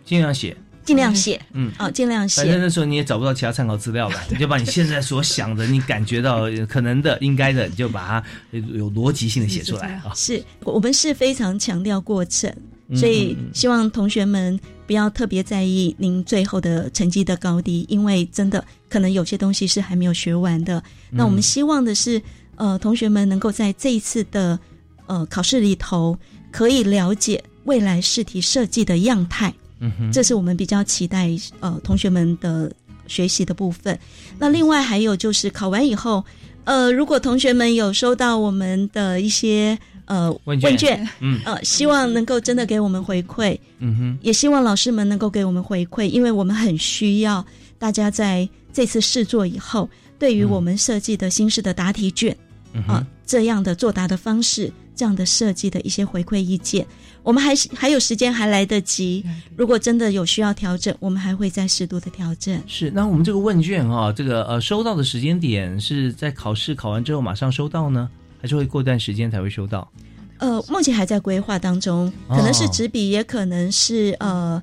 [0.05, 0.55] 尽量写，
[0.85, 2.43] 尽量写，嗯哦，尽量写。
[2.43, 10.13] 反正那时候你也找不到其他参考资料了， 你就把你现在所想的、你感觉到可能的、应该的，你就把它有逻辑性的写出来啊。
[10.17, 12.55] 是我们是非常强调过程，
[12.95, 20.83] 所以希望同学们不要特别在意您最后的成绩的高低，因为真的可能有些东西是还没有学完的。
[21.11, 22.21] 那我们希望的是，
[22.57, 24.59] 呃，同学们能够在这一次的。
[25.07, 26.17] 呃，考试里头
[26.51, 31.31] 可以了解未来试题设计的样态，嗯哼，这是我们比较期待
[31.61, 32.73] 呃同学们的
[33.07, 33.99] 学习的部分。
[34.39, 36.25] 那另外还有就是考完以后，
[36.65, 47.45] 呃，如果同学们有收到我们的一些呃问卷，嗯，呃，希望能够真的给我们回馈，嗯哼，也希望老师们能够给我们回馈，因为我们很需要
[47.79, 49.89] 大家在这次试做以后，
[50.19, 52.37] 对于我们设计的新式的答题卷，
[52.87, 54.73] 啊，这样的作答的方式。
[54.95, 56.87] 这样的设计的一些回馈意见，
[57.23, 59.25] 我们还是还有时间，还来得及。
[59.57, 62.63] 如果真的有需要调整，我们还会再适度的调整。
[62.67, 68.09] 是，那我们这个问卷哈，这个呃收到的时间点是在考试考完之后马上收到呢，
[68.41, 69.91] 还是会过段时间才会收到？
[70.39, 74.63] 呃，目前还在规划当中，可能是纸笔，也可能是呃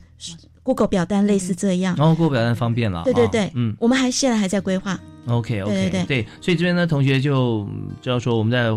[0.61, 1.95] Google 表单类似这样。
[1.97, 3.03] 然后 Google 表单方便了。
[3.03, 4.99] 对对对，嗯，我们还现在还在规划。
[5.25, 7.67] OK OK，对对对，所以这边呢，同学就
[8.01, 8.69] 知道说我们在。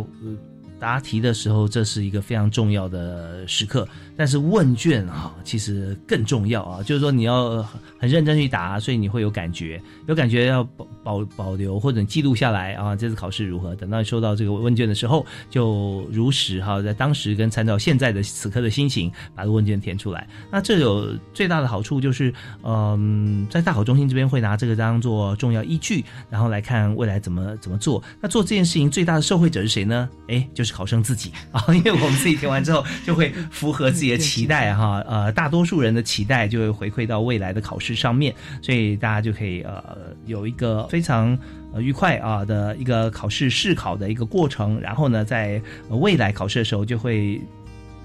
[0.83, 3.87] 答题的时候，这是一个非常重要的时刻。
[4.17, 7.63] 但是问卷啊，其实更重要啊，就是说你要
[7.99, 12.95] 很认真去答，所以你会有感觉，有感觉要保保保留或者记录下来啊。
[12.95, 13.75] 这次考试如何？
[13.75, 20.29] 等到你收到这个问卷的时候，就如实哈，在当时跟参照现在的此刻的心情，把这个问卷填出来。
[20.51, 22.33] 那这有最大的好处就是，
[22.63, 28.03] 嗯，在大考中心这边会拿这个当做重要依据，然后来看未来怎么怎么做。
[28.21, 30.09] 那做这件事情最大的受惠者是谁呢？
[30.29, 35.01] 哎，就是考生自己啊， 因为我们自己填完之后，就会符合自自己的期待哈。
[35.07, 39.97] 呃，大多数人的期待就会回馈到未来的考试上面，所以大家就可以呃
[40.27, 41.39] 有一个非常
[41.73, 44.81] 呃愉快啊的一个考试试考的一个过程。
[44.81, 47.41] 然后呢，在未来考试的时候，就会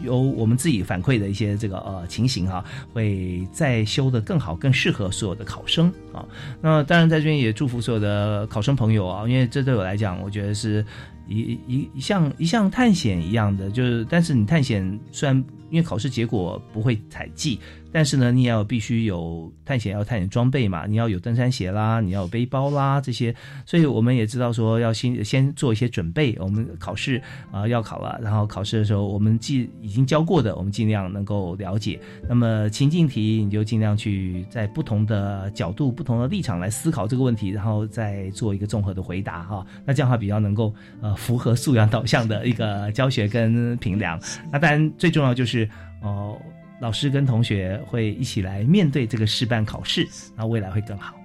[0.04, 6.24] 有我们自己反馈的一些这个呃情形哈，会再修的更好，更适合所有的考生啊。
[6.62, 10.86] 那当然在这边也祝福所有的考生朋友啊，因为这对我来讲，我觉得是。
[11.30, 17.60] 一一一项一项探险一样的，就是，但是你探险虽然因为考试结果不会采记。
[17.90, 23.34] 但是呢，你也要必须有探险要探险装备嘛，你要有登山鞋啦，你要有背包啦这些，
[23.66, 26.36] 所以我们也知道说要先先做一些准备。
[26.38, 31.98] 我们考试啊要考了，然后考试的时候我们既已经教过的，我们尽量能够了解。
[32.28, 39.66] 那么情境题你就尽量去在不同的角度、不同的立场来思考这个问题，然后再做一个综合的回答哈。
[39.86, 44.20] 那这样的话比较能够呃符合素养导向的一个教学跟评量。
[44.52, 45.57] 那当然最重要就是
[46.02, 46.38] 哦。
[46.80, 51.16] 老师跟同学会一起来面对这个试办考试，那未来会更好。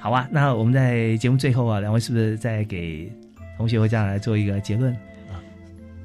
[0.00, 3.08] 好啊，那我们在节目最后啊，两位是不是再给
[3.56, 4.92] 同学和家长来做一个结论
[5.30, 5.38] 啊？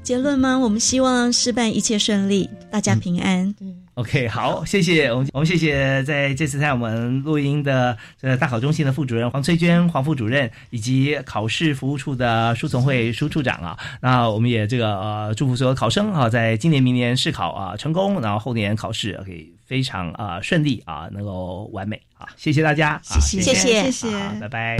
[0.03, 0.59] 结论吗？
[0.59, 3.55] 我们希望试办一切顺利，大家平安。
[3.97, 13.75] OK，好，谢谢我们，我们谢谢在这次在我们录音的这大考中心的副主任黄翠娟黄副主任，以及考试服务处的舒从会舒处长啊。
[13.99, 22.27] 那我们也这个呃祝福所有考生啊，在今年明年试考啊成功，然后后年考试可以非常啊顺利啊，能够完美啊。
[22.37, 24.77] 谢谢大家，谢谢谢谢谢谢，拜拜。